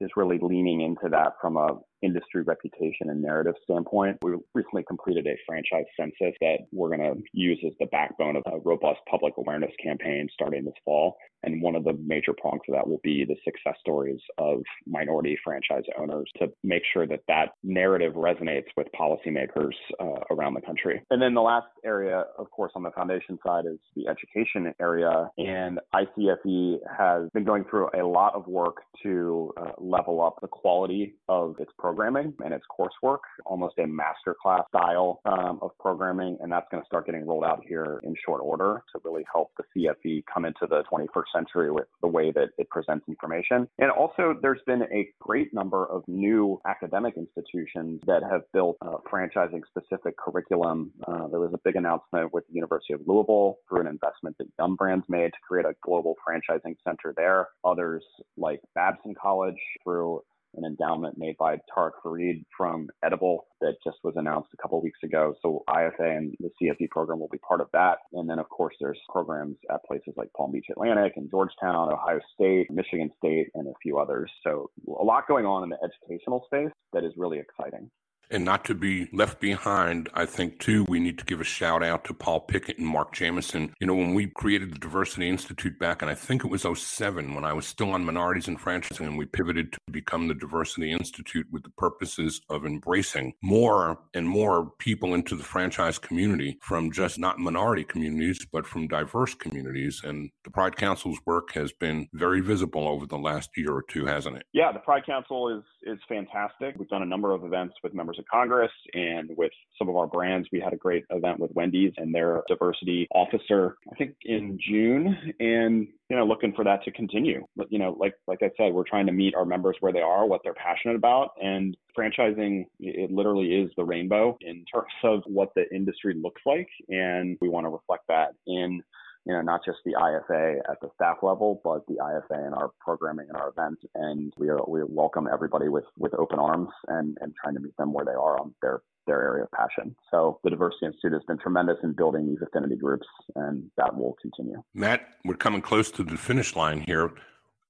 is 0.00 0.10
really 0.16 0.38
leaning 0.40 0.80
into 0.80 1.10
that 1.10 1.34
from 1.40 1.58
a 1.58 1.78
industry 2.02 2.42
reputation 2.42 3.10
and 3.10 3.22
narrative 3.22 3.54
standpoint. 3.64 4.18
We 4.22 4.36
recently 4.54 4.84
completed 4.84 5.26
a 5.26 5.36
franchise 5.46 5.84
census 5.96 6.34
that 6.40 6.58
we're 6.72 6.96
going 6.96 7.14
to 7.14 7.22
use 7.32 7.58
as 7.66 7.72
the 7.78 7.86
backbone 7.86 8.36
of 8.36 8.42
a 8.46 8.58
robust 8.58 9.00
public 9.08 9.34
awareness 9.36 9.72
campaign 9.82 10.28
starting 10.32 10.64
this 10.64 10.74
fall. 10.84 11.16
And 11.42 11.62
one 11.62 11.74
of 11.74 11.84
the 11.84 11.94
major 12.04 12.32
prongs 12.32 12.60
of 12.68 12.74
that 12.74 12.86
will 12.86 13.00
be 13.02 13.24
the 13.24 13.36
success 13.44 13.76
stories 13.80 14.20
of 14.38 14.62
minority 14.86 15.38
franchise 15.42 15.84
owners 15.98 16.30
to 16.38 16.48
make 16.62 16.82
sure 16.92 17.06
that 17.06 17.20
that 17.28 17.54
narrative 17.62 18.14
resonates 18.14 18.66
with 18.76 18.86
policymakers 18.98 19.74
uh, 20.00 20.20
around 20.30 20.54
the 20.54 20.60
country. 20.60 21.02
And 21.10 21.20
then 21.20 21.34
the 21.34 21.40
last 21.40 21.66
area, 21.84 22.24
of 22.38 22.50
course, 22.50 22.72
on 22.74 22.82
the 22.82 22.90
foundation 22.90 23.38
side 23.46 23.64
is 23.66 23.78
the 23.96 24.06
education 24.08 24.72
area. 24.80 25.30
And 25.38 25.80
ICFE 25.94 26.78
has 26.98 27.28
been 27.32 27.44
going 27.44 27.64
through 27.70 27.88
a 27.94 28.04
lot 28.04 28.34
of 28.34 28.46
work 28.46 28.82
to 29.02 29.52
uh, 29.56 29.72
level 29.78 30.22
up 30.22 30.38
the 30.40 30.48
quality 30.48 31.14
of 31.28 31.56
its 31.58 31.70
programming 31.78 32.34
and 32.44 32.52
its 32.52 32.64
coursework, 32.78 33.18
almost 33.46 33.74
a 33.78 33.82
masterclass 33.82 34.66
style 34.68 35.20
um, 35.24 35.58
of 35.62 35.70
programming. 35.78 36.36
And 36.40 36.52
that's 36.52 36.66
going 36.70 36.82
to 36.82 36.86
start 36.86 37.06
getting 37.06 37.26
rolled 37.26 37.44
out 37.44 37.62
here 37.66 38.00
in 38.02 38.14
short 38.24 38.40
order 38.42 38.82
to 38.92 39.00
really 39.04 39.24
help 39.32 39.50
the 39.56 39.64
CFE 39.74 40.24
come 40.32 40.44
into 40.44 40.66
the 40.68 40.82
21st 40.92 41.29
century 41.34 41.70
with 41.70 41.86
the 42.02 42.08
way 42.08 42.30
that 42.32 42.50
it 42.58 42.68
presents 42.70 43.06
information. 43.08 43.68
And 43.78 43.90
also, 43.90 44.34
there's 44.42 44.60
been 44.66 44.82
a 44.82 45.08
great 45.20 45.52
number 45.52 45.86
of 45.86 46.02
new 46.06 46.60
academic 46.66 47.14
institutions 47.16 48.00
that 48.06 48.22
have 48.22 48.42
built 48.52 48.76
franchising 49.10 49.62
specific 49.66 50.16
curriculum. 50.16 50.92
Uh, 51.06 51.28
there 51.28 51.40
was 51.40 51.52
a 51.54 51.60
big 51.64 51.76
announcement 51.76 52.32
with 52.32 52.46
the 52.48 52.54
University 52.54 52.94
of 52.94 53.00
Louisville 53.06 53.58
through 53.68 53.80
an 53.80 53.86
investment 53.86 54.36
that 54.38 54.46
Yum 54.58 54.76
Brands 54.76 55.04
made 55.08 55.28
to 55.28 55.38
create 55.46 55.66
a 55.66 55.74
global 55.82 56.14
franchising 56.26 56.76
center 56.84 57.14
there. 57.16 57.48
Others 57.64 58.04
like 58.36 58.60
Babson 58.74 59.14
College 59.20 59.58
through 59.84 60.22
an 60.56 60.64
endowment 60.64 61.18
made 61.18 61.36
by 61.38 61.56
Tariq 61.74 61.92
Farid 62.02 62.44
from 62.56 62.88
Edible 63.04 63.46
that 63.60 63.76
just 63.84 63.98
was 64.02 64.14
announced 64.16 64.48
a 64.54 64.56
couple 64.56 64.80
weeks 64.82 64.98
ago. 65.02 65.34
So 65.42 65.62
IFA 65.68 66.16
and 66.16 66.34
the 66.40 66.50
CFE 66.60 66.88
program 66.90 67.20
will 67.20 67.28
be 67.28 67.38
part 67.38 67.60
of 67.60 67.68
that. 67.72 67.98
And 68.12 68.28
then, 68.28 68.38
of 68.38 68.48
course, 68.48 68.74
there's 68.80 68.98
programs 69.08 69.56
at 69.70 69.84
places 69.84 70.14
like 70.16 70.32
Palm 70.36 70.52
Beach 70.52 70.66
Atlantic 70.70 71.14
and 71.16 71.30
Georgetown, 71.30 71.92
Ohio 71.92 72.20
State, 72.34 72.70
Michigan 72.70 73.10
State, 73.18 73.48
and 73.54 73.68
a 73.68 73.72
few 73.82 73.98
others. 73.98 74.30
So 74.44 74.70
a 74.88 75.04
lot 75.04 75.28
going 75.28 75.46
on 75.46 75.62
in 75.62 75.70
the 75.70 75.78
educational 75.82 76.44
space 76.46 76.72
that 76.92 77.04
is 77.04 77.12
really 77.16 77.38
exciting. 77.38 77.90
And 78.30 78.44
not 78.44 78.64
to 78.66 78.74
be 78.74 79.08
left 79.12 79.40
behind, 79.40 80.08
I 80.14 80.24
think 80.24 80.60
too, 80.60 80.84
we 80.88 81.00
need 81.00 81.18
to 81.18 81.24
give 81.24 81.40
a 81.40 81.44
shout 81.44 81.82
out 81.82 82.04
to 82.04 82.14
Paul 82.14 82.40
Pickett 82.40 82.78
and 82.78 82.86
Mark 82.86 83.12
Jameson. 83.12 83.74
You 83.80 83.86
know, 83.86 83.94
when 83.94 84.14
we 84.14 84.28
created 84.28 84.72
the 84.72 84.78
Diversity 84.78 85.28
Institute 85.28 85.78
back, 85.78 86.00
and 86.00 86.10
I 86.10 86.14
think 86.14 86.44
it 86.44 86.50
was 86.50 86.64
07 86.72 87.34
when 87.34 87.44
I 87.44 87.52
was 87.52 87.66
still 87.66 87.90
on 87.90 88.04
minorities 88.04 88.46
and 88.46 88.60
franchising, 88.60 89.06
and 89.06 89.18
we 89.18 89.26
pivoted 89.26 89.72
to 89.72 89.78
become 89.90 90.28
the 90.28 90.34
Diversity 90.34 90.92
Institute 90.92 91.46
with 91.50 91.64
the 91.64 91.70
purposes 91.70 92.40
of 92.48 92.64
embracing 92.64 93.34
more 93.42 93.98
and 94.14 94.28
more 94.28 94.72
people 94.78 95.14
into 95.14 95.34
the 95.34 95.42
franchise 95.42 95.98
community 95.98 96.58
from 96.62 96.92
just 96.92 97.18
not 97.18 97.38
minority 97.38 97.84
communities, 97.84 98.46
but 98.52 98.66
from 98.66 98.86
diverse 98.86 99.34
communities. 99.34 100.02
And 100.04 100.30
the 100.44 100.50
Pride 100.50 100.76
Council's 100.76 101.18
work 101.26 101.52
has 101.54 101.72
been 101.72 102.08
very 102.12 102.40
visible 102.40 102.86
over 102.86 103.06
the 103.06 103.18
last 103.18 103.50
year 103.56 103.72
or 103.72 103.82
two, 103.82 104.06
hasn't 104.06 104.36
it? 104.36 104.44
Yeah, 104.52 104.70
the 104.72 104.78
Pride 104.78 105.04
Council 105.04 105.48
is 105.48 105.64
is 105.82 105.98
fantastic. 106.08 106.76
We've 106.78 106.88
done 106.88 107.02
a 107.02 107.06
number 107.06 107.32
of 107.32 107.44
events 107.44 107.74
with 107.82 107.94
members 107.94 108.18
of 108.20 108.26
Congress 108.30 108.70
and 108.94 109.30
with 109.36 109.50
some 109.78 109.88
of 109.88 109.96
our 109.96 110.06
brands. 110.06 110.48
We 110.52 110.60
had 110.60 110.72
a 110.72 110.76
great 110.76 111.04
event 111.10 111.40
with 111.40 111.50
Wendy's 111.54 111.92
and 111.96 112.14
their 112.14 112.42
diversity 112.48 113.08
officer, 113.12 113.76
I 113.90 113.96
think 113.96 114.14
in 114.22 114.58
June, 114.64 115.34
and 115.40 115.88
you 116.08 116.16
know, 116.16 116.24
looking 116.24 116.52
for 116.54 116.64
that 116.64 116.84
to 116.84 116.92
continue. 116.92 117.44
But 117.56 117.72
you 117.72 117.78
know, 117.78 117.96
like 117.98 118.14
like 118.26 118.42
I 118.42 118.50
said, 118.56 118.72
we're 118.72 118.88
trying 118.88 119.06
to 119.06 119.12
meet 119.12 119.34
our 119.34 119.44
members 119.44 119.76
where 119.80 119.92
they 119.92 120.00
are, 120.00 120.26
what 120.26 120.42
they're 120.44 120.54
passionate 120.54 120.96
about, 120.96 121.30
and 121.42 121.76
franchising 121.98 122.66
it 122.78 123.10
literally 123.10 123.54
is 123.54 123.70
the 123.76 123.84
rainbow 123.84 124.36
in 124.42 124.64
terms 124.72 124.92
of 125.02 125.22
what 125.26 125.50
the 125.56 125.64
industry 125.74 126.14
looks 126.20 126.42
like, 126.46 126.68
and 126.88 127.36
we 127.40 127.48
want 127.48 127.64
to 127.64 127.70
reflect 127.70 128.04
that 128.08 128.34
in 128.46 128.82
you 129.26 129.32
know, 129.32 129.42
not 129.42 129.64
just 129.64 129.78
the 129.84 129.92
IFA 129.92 130.58
at 130.70 130.80
the 130.80 130.88
staff 130.94 131.18
level, 131.22 131.60
but 131.62 131.86
the 131.86 131.94
IFA 131.94 132.46
in 132.46 132.54
our 132.54 132.70
programming 132.80 133.26
and 133.28 133.36
our 133.36 133.48
events. 133.48 133.82
And 133.94 134.32
we 134.36 134.48
are, 134.48 134.60
we 134.66 134.80
welcome 134.84 135.28
everybody 135.32 135.68
with, 135.68 135.84
with 135.98 136.14
open 136.14 136.38
arms 136.38 136.68
and, 136.88 137.16
and 137.20 137.34
trying 137.42 137.54
to 137.54 137.60
meet 137.60 137.76
them 137.76 137.92
where 137.92 138.04
they 138.04 138.12
are 138.12 138.40
on 138.40 138.54
their, 138.62 138.82
their 139.06 139.22
area 139.22 139.44
of 139.44 139.50
passion. 139.52 139.94
So 140.10 140.40
the 140.42 140.50
Diversity 140.50 140.86
Institute 140.86 141.12
has 141.12 141.22
been 141.28 141.38
tremendous 141.38 141.76
in 141.82 141.92
building 141.92 142.28
these 142.28 142.40
affinity 142.46 142.76
groups, 142.76 143.06
and 143.36 143.70
that 143.76 143.94
will 143.94 144.16
continue. 144.20 144.62
Matt, 144.74 145.06
we're 145.24 145.34
coming 145.34 145.60
close 145.60 145.90
to 145.92 146.02
the 146.02 146.16
finish 146.16 146.56
line 146.56 146.80
here. 146.86 147.12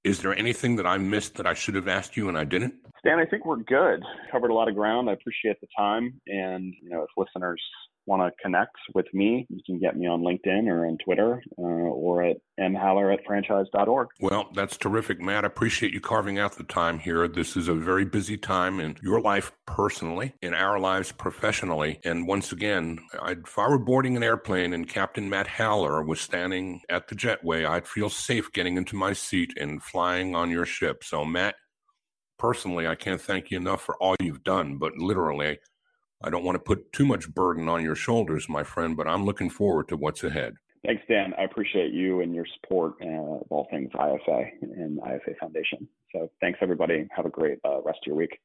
Is 0.03 0.21
there 0.21 0.35
anything 0.35 0.77
that 0.77 0.87
I 0.87 0.97
missed 0.97 1.35
that 1.35 1.45
I 1.45 1.53
should 1.53 1.75
have 1.75 1.87
asked 1.87 2.17
you 2.17 2.27
and 2.27 2.37
I 2.37 2.43
didn't? 2.43 2.73
Stan, 2.99 3.19
I 3.19 3.25
think 3.25 3.45
we're 3.45 3.57
good. 3.57 4.03
Covered 4.31 4.51
a 4.51 4.53
lot 4.53 4.67
of 4.67 4.75
ground. 4.75 5.09
I 5.09 5.13
appreciate 5.13 5.59
the 5.61 5.67
time. 5.77 6.19
And, 6.27 6.73
you 6.81 6.89
know, 6.89 7.03
if 7.03 7.09
listeners 7.17 7.61
want 8.05 8.21
to 8.21 8.43
connect 8.43 8.75
with 8.93 9.05
me, 9.13 9.45
you 9.49 9.61
can 9.65 9.79
get 9.79 9.95
me 9.95 10.07
on 10.07 10.21
LinkedIn 10.21 10.67
or 10.67 10.85
on 10.85 10.97
Twitter 11.03 11.41
uh, 11.57 11.61
or 11.61 12.23
at 12.23 12.37
mhaller 12.59 13.13
at 13.13 13.23
franchise.org. 13.25 14.07
Well, 14.19 14.49
that's 14.53 14.77
terrific, 14.77 15.19
Matt. 15.19 15.43
I 15.43 15.47
appreciate 15.47 15.93
you 15.93 16.01
carving 16.01 16.39
out 16.39 16.57
the 16.57 16.63
time 16.63 16.99
here. 16.99 17.27
This 17.27 17.55
is 17.55 17.67
a 17.67 17.73
very 17.73 18.05
busy 18.05 18.37
time 18.37 18.79
in 18.79 18.97
your 19.01 19.21
life 19.21 19.51
personally, 19.65 20.33
in 20.41 20.53
our 20.53 20.79
lives 20.79 21.11
professionally. 21.11 21.99
And 22.03 22.27
once 22.27 22.51
again, 22.51 22.99
I'd, 23.21 23.39
if 23.39 23.57
I 23.57 23.67
were 23.67 23.79
boarding 23.79 24.17
an 24.17 24.23
airplane 24.23 24.73
and 24.73 24.87
Captain 24.87 25.29
Matt 25.29 25.47
Haller 25.47 26.03
was 26.03 26.19
standing 26.19 26.81
at 26.89 27.07
the 27.07 27.15
jetway, 27.15 27.67
I'd 27.67 27.87
feel 27.87 28.09
safe 28.09 28.51
getting 28.51 28.77
into 28.77 28.95
my 28.95 29.13
seat 29.13 29.53
and 29.59 29.81
flying 29.81 30.35
on 30.35 30.49
your 30.49 30.65
ship. 30.65 31.03
So, 31.03 31.23
Matt, 31.23 31.55
personally, 32.37 32.87
I 32.87 32.95
can't 32.95 33.21
thank 33.21 33.51
you 33.51 33.57
enough 33.57 33.81
for 33.81 33.95
all 34.01 34.15
you've 34.19 34.43
done, 34.43 34.77
but 34.77 34.97
literally, 34.97 35.59
I 36.23 36.29
don't 36.29 36.43
want 36.43 36.55
to 36.55 36.59
put 36.59 36.91
too 36.91 37.05
much 37.05 37.33
burden 37.33 37.67
on 37.67 37.83
your 37.83 37.95
shoulders, 37.95 38.47
my 38.47 38.63
friend, 38.63 38.95
but 38.95 39.07
I'm 39.07 39.25
looking 39.25 39.49
forward 39.49 39.87
to 39.89 39.97
what's 39.97 40.23
ahead. 40.23 40.55
Thanks, 40.85 41.03
Dan. 41.07 41.33
I 41.37 41.43
appreciate 41.43 41.93
you 41.93 42.21
and 42.21 42.33
your 42.33 42.45
support 42.55 42.93
uh, 43.03 43.07
of 43.07 43.47
all 43.49 43.67
things 43.69 43.91
IFA 43.93 44.49
and 44.61 44.99
IFA 44.99 45.37
Foundation. 45.39 45.87
So 46.11 46.31
thanks, 46.41 46.59
everybody. 46.61 47.07
Have 47.15 47.25
a 47.25 47.29
great 47.29 47.59
uh, 47.63 47.81
rest 47.83 47.99
of 48.03 48.07
your 48.07 48.15
week. 48.15 48.39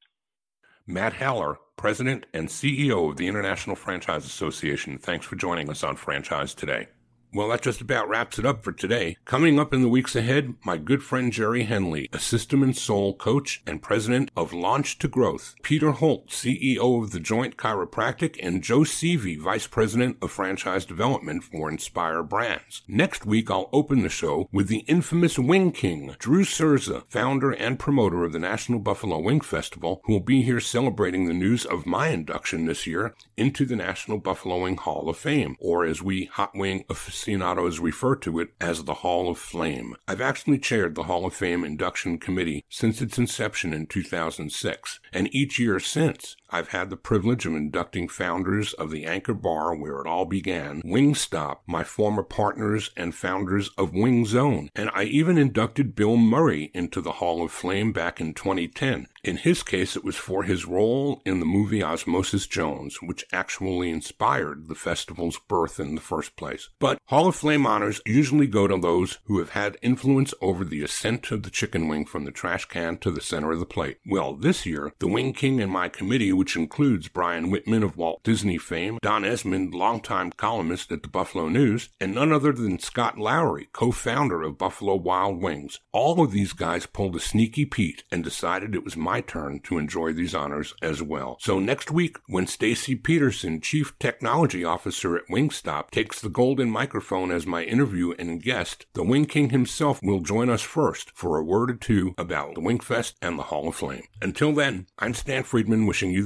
Matt 0.87 1.15
Haller, 1.15 1.57
President 1.77 2.27
and 2.33 2.49
CEO 2.49 3.11
of 3.11 3.17
the 3.17 3.27
International 3.27 3.75
Franchise 3.75 4.25
Association. 4.25 4.99
Thanks 4.99 5.27
for 5.27 5.37
joining 5.37 5.71
us 5.71 5.83
on 5.83 5.97
Franchise 5.97 6.55
Today. 6.55 6.89
Well, 7.35 7.49
that 7.49 7.61
just 7.61 7.83
about 7.83 8.09
wraps 8.09 8.39
it 8.39 8.47
up 8.47 8.65
for 8.65 8.73
today. 8.73 9.19
Coming 9.27 9.59
up 9.59 9.75
in 9.75 9.83
the 9.83 9.91
weeks 9.91 10.17
ahead, 10.17 10.55
my 10.65 10.79
good 10.79 11.03
friend 11.03 11.31
Jerry 11.31 11.65
Henley, 11.65 12.09
a 12.13 12.19
system 12.19 12.63
and 12.63 12.75
soul 12.75 13.15
coach 13.15 13.63
and 13.67 13.83
president 13.83 14.31
of 14.35 14.55
Launch 14.55 14.99
to 15.01 15.09
Growth, 15.09 15.55
Peter 15.63 15.91
Holt, 15.91 16.29
CEO 16.29 17.03
of 17.03 17.11
the 17.11 17.21
Joint 17.21 17.59
Chiropractic, 17.59 18.39
and 18.43 18.63
Joe 18.63 18.81
Seavey, 18.81 19.39
vice 19.39 19.67
president 19.67 20.17
of 20.23 20.31
franchise 20.31 20.87
development 20.87 21.45
for 21.45 21.69
Inspire 21.69 22.23
Brands. 22.23 22.83
Next 22.89 23.27
week, 23.27 23.51
I'll 23.51 23.69
open 23.71 24.03
the 24.03 24.09
show 24.09 24.49
with 24.51 24.69
the 24.69 24.85
infamous 24.87 25.39
Wing 25.39 25.73
King, 25.73 26.17
Drew 26.19 26.45
Cerza, 26.45 27.05
founder 27.09 27.51
and 27.51 27.79
promoter 27.79 28.25
of 28.25 28.33
the 28.33 28.39
National 28.39 28.79
Buffalo 28.79 29.19
Wing 29.19 29.43
Festival, 29.43 30.01
who 30.05 30.15
will 30.15 30.21
be 30.21 30.41
here 30.41 30.61
celebrating 30.61 31.27
the 31.27 31.35
news 31.35 31.67
of 31.67 31.85
my 31.85 32.09
induction 32.09 32.65
this 32.65 32.87
year 32.87 33.15
into 33.37 33.67
the 33.67 33.77
National 33.77 34.17
Buffalo 34.17 34.63
Wing 34.63 34.79
Hall 34.79 35.11
of 35.11 35.19
Fame, 35.19 35.57
or 35.61 35.85
as 35.85 36.03
we 36.03 36.27
hot 36.27 36.55
wing 36.55 36.85
aficionados 37.27 37.81
refer 37.81 38.15
to 38.15 38.39
it 38.39 38.51
as 38.61 38.85
the 38.85 38.95
Hall 38.95 39.29
of 39.29 39.37
Flame. 39.37 39.97
I've 40.07 40.21
actually 40.21 40.61
chaired 40.61 40.95
the 40.95 41.03
Hall 41.05 41.27
of 41.27 41.35
Fame 41.35 41.65
induction 41.65 42.19
committee 42.19 42.65
since 42.69 43.03
its 43.03 43.19
inception 43.19 43.73
in 43.73 43.87
2006, 43.87 45.01
and 45.13 45.35
each 45.35 45.59
year 45.59 45.81
since, 45.81 46.37
I've 46.57 46.69
had 46.69 46.89
the 46.89 46.97
privilege 46.97 47.45
of 47.45 47.55
inducting 47.55 48.09
founders 48.09 48.73
of 48.73 48.91
the 48.91 49.05
Anchor 49.05 49.35
Bar 49.35 49.77
where 49.77 50.01
it 50.01 50.07
all 50.07 50.25
began, 50.25 50.81
Wingstop, 50.81 51.59
my 51.67 51.85
former 51.85 52.23
partners 52.23 52.93
and 52.97 53.15
founders 53.15 53.69
of 53.77 53.93
Wing 53.93 54.25
Zone, 54.25 54.71
and 54.75 54.89
I 54.95 55.03
even 55.03 55.37
inducted 55.37 55.95
Bill 55.95 56.17
Murray 56.17 56.71
into 56.73 57.03
the 57.03 57.13
Hall 57.13 57.45
of 57.45 57.53
Flame 57.53 57.93
back 57.93 58.23
in 58.23 58.33
2010. 58.33 59.07
In 59.23 59.39
his 59.39 59.65
case, 59.65 59.97
it 59.97 60.05
was 60.05 60.15
for 60.15 60.45
his 60.45 60.67
role 60.67 61.21
in 61.27 61.41
the 61.41 61.47
movie 61.47 61.83
Osmosis 61.83 62.47
Jones, 62.47 63.03
which 63.03 63.27
actually 63.33 63.91
inspired 63.91 64.69
the 64.69 64.77
festival's 64.77 65.39
birth 65.49 65.81
in 65.81 65.97
the 65.97 66.01
first 66.01 66.37
place. 66.37 66.71
But 66.79 67.01
Hall 67.07 67.27
of 67.27 67.35
Flame 67.35 67.67
honors 67.67 68.01
usually 68.07 68.47
go 68.47 68.69
to 68.69 68.79
those 68.79 69.19
who 69.25 69.41
have 69.41 69.51
had 69.51 69.79
influence 69.83 70.33
over 70.41 70.65
the 70.65 70.83
ascent 70.83 71.33
of 71.33 71.43
the 71.43 71.51
chicken 71.51 71.89
wing 71.89 72.07
from 72.07 72.25
the 72.25 72.31
trash 72.31 72.67
can 72.67 72.99
to 72.99 73.11
the 73.11 73.21
center 73.21 73.51
of 73.51 73.59
the 73.59 73.67
plate. 73.67 73.99
Well, 74.07 74.37
this 74.37 74.65
year, 74.65 74.93
the 75.01 75.09
Wing 75.09 75.33
King 75.33 75.61
and 75.61 75.73
my 75.73 75.89
committee, 75.89 76.33
which 76.47 76.55
includes 76.55 77.09
Brian 77.09 77.51
Whitman 77.51 77.83
of 77.83 77.97
Walt 77.97 78.23
Disney 78.23 78.57
fame, 78.57 79.01
Donn 79.03 79.25
Esmonde, 79.25 79.75
longtime 79.75 80.31
columnist 80.31 80.93
at 80.93 81.03
the 81.03 81.09
Buffalo 81.09 81.49
News, 81.49 81.89
and 82.01 82.15
none 82.15 82.33
other 82.33 82.53
than 82.53 82.79
Scott 82.79 83.19
Lowery, 83.19 83.69
co-founder 83.73 84.45
of 84.45 84.57
Buffalo 84.57 84.95
Wild 84.95 85.43
Wings. 85.43 85.81
All 85.91 86.23
of 86.23 86.31
these 86.31 86.53
guys 86.53 86.87
pulled 86.87 87.17
a 87.17 87.19
sneaky 87.19 87.65
Pete 87.65 88.05
and 88.13 88.23
decided 88.23 88.77
it 88.77 88.85
was 88.85 88.97
my 88.97 89.21
turn 89.21 89.59
to 89.65 89.77
enjoy 89.77 90.13
these 90.13 90.37
honors 90.37 90.73
as 90.81 91.03
well. 91.03 91.37
So 91.41 91.59
next 91.59 91.91
week, 91.91 92.17
when 92.29 92.47
Stacy 92.47 92.95
Peterson, 92.95 93.61
Chief 93.61 93.99
Technology 93.99 94.63
Officer 94.63 95.17
at 95.17 95.27
Wingstop, 95.29 95.91
takes 95.91 96.21
the 96.21 96.29
golden 96.29 96.71
microphone 96.71 97.33
as 97.33 97.45
my 97.45 97.65
interview 97.65 98.13
and 98.21 98.41
guest, 98.41 98.87
the 98.93 99.03
Wing 99.03 99.27
King 99.27 99.51
himself 99.51 99.99
will 100.01 100.21
join 100.21 100.49
us 100.49 100.63
first 100.63 101.11
for 101.13 101.39
a 101.39 101.45
word 101.45 101.73
or 101.73 101.75
two 101.75 102.15
about 102.17 102.55
the 102.55 102.61
Wingfest 102.61 103.15
and 103.21 103.37
the 103.37 103.43
Hall 103.43 103.67
of 103.67 103.75
Flame. 103.75 104.05
Until 104.23 104.53
then, 104.53 104.87
I'm 104.97 105.13
Stan 105.13 105.43
Friedman 105.43 105.87
wishing 105.87 106.13
you 106.13 106.26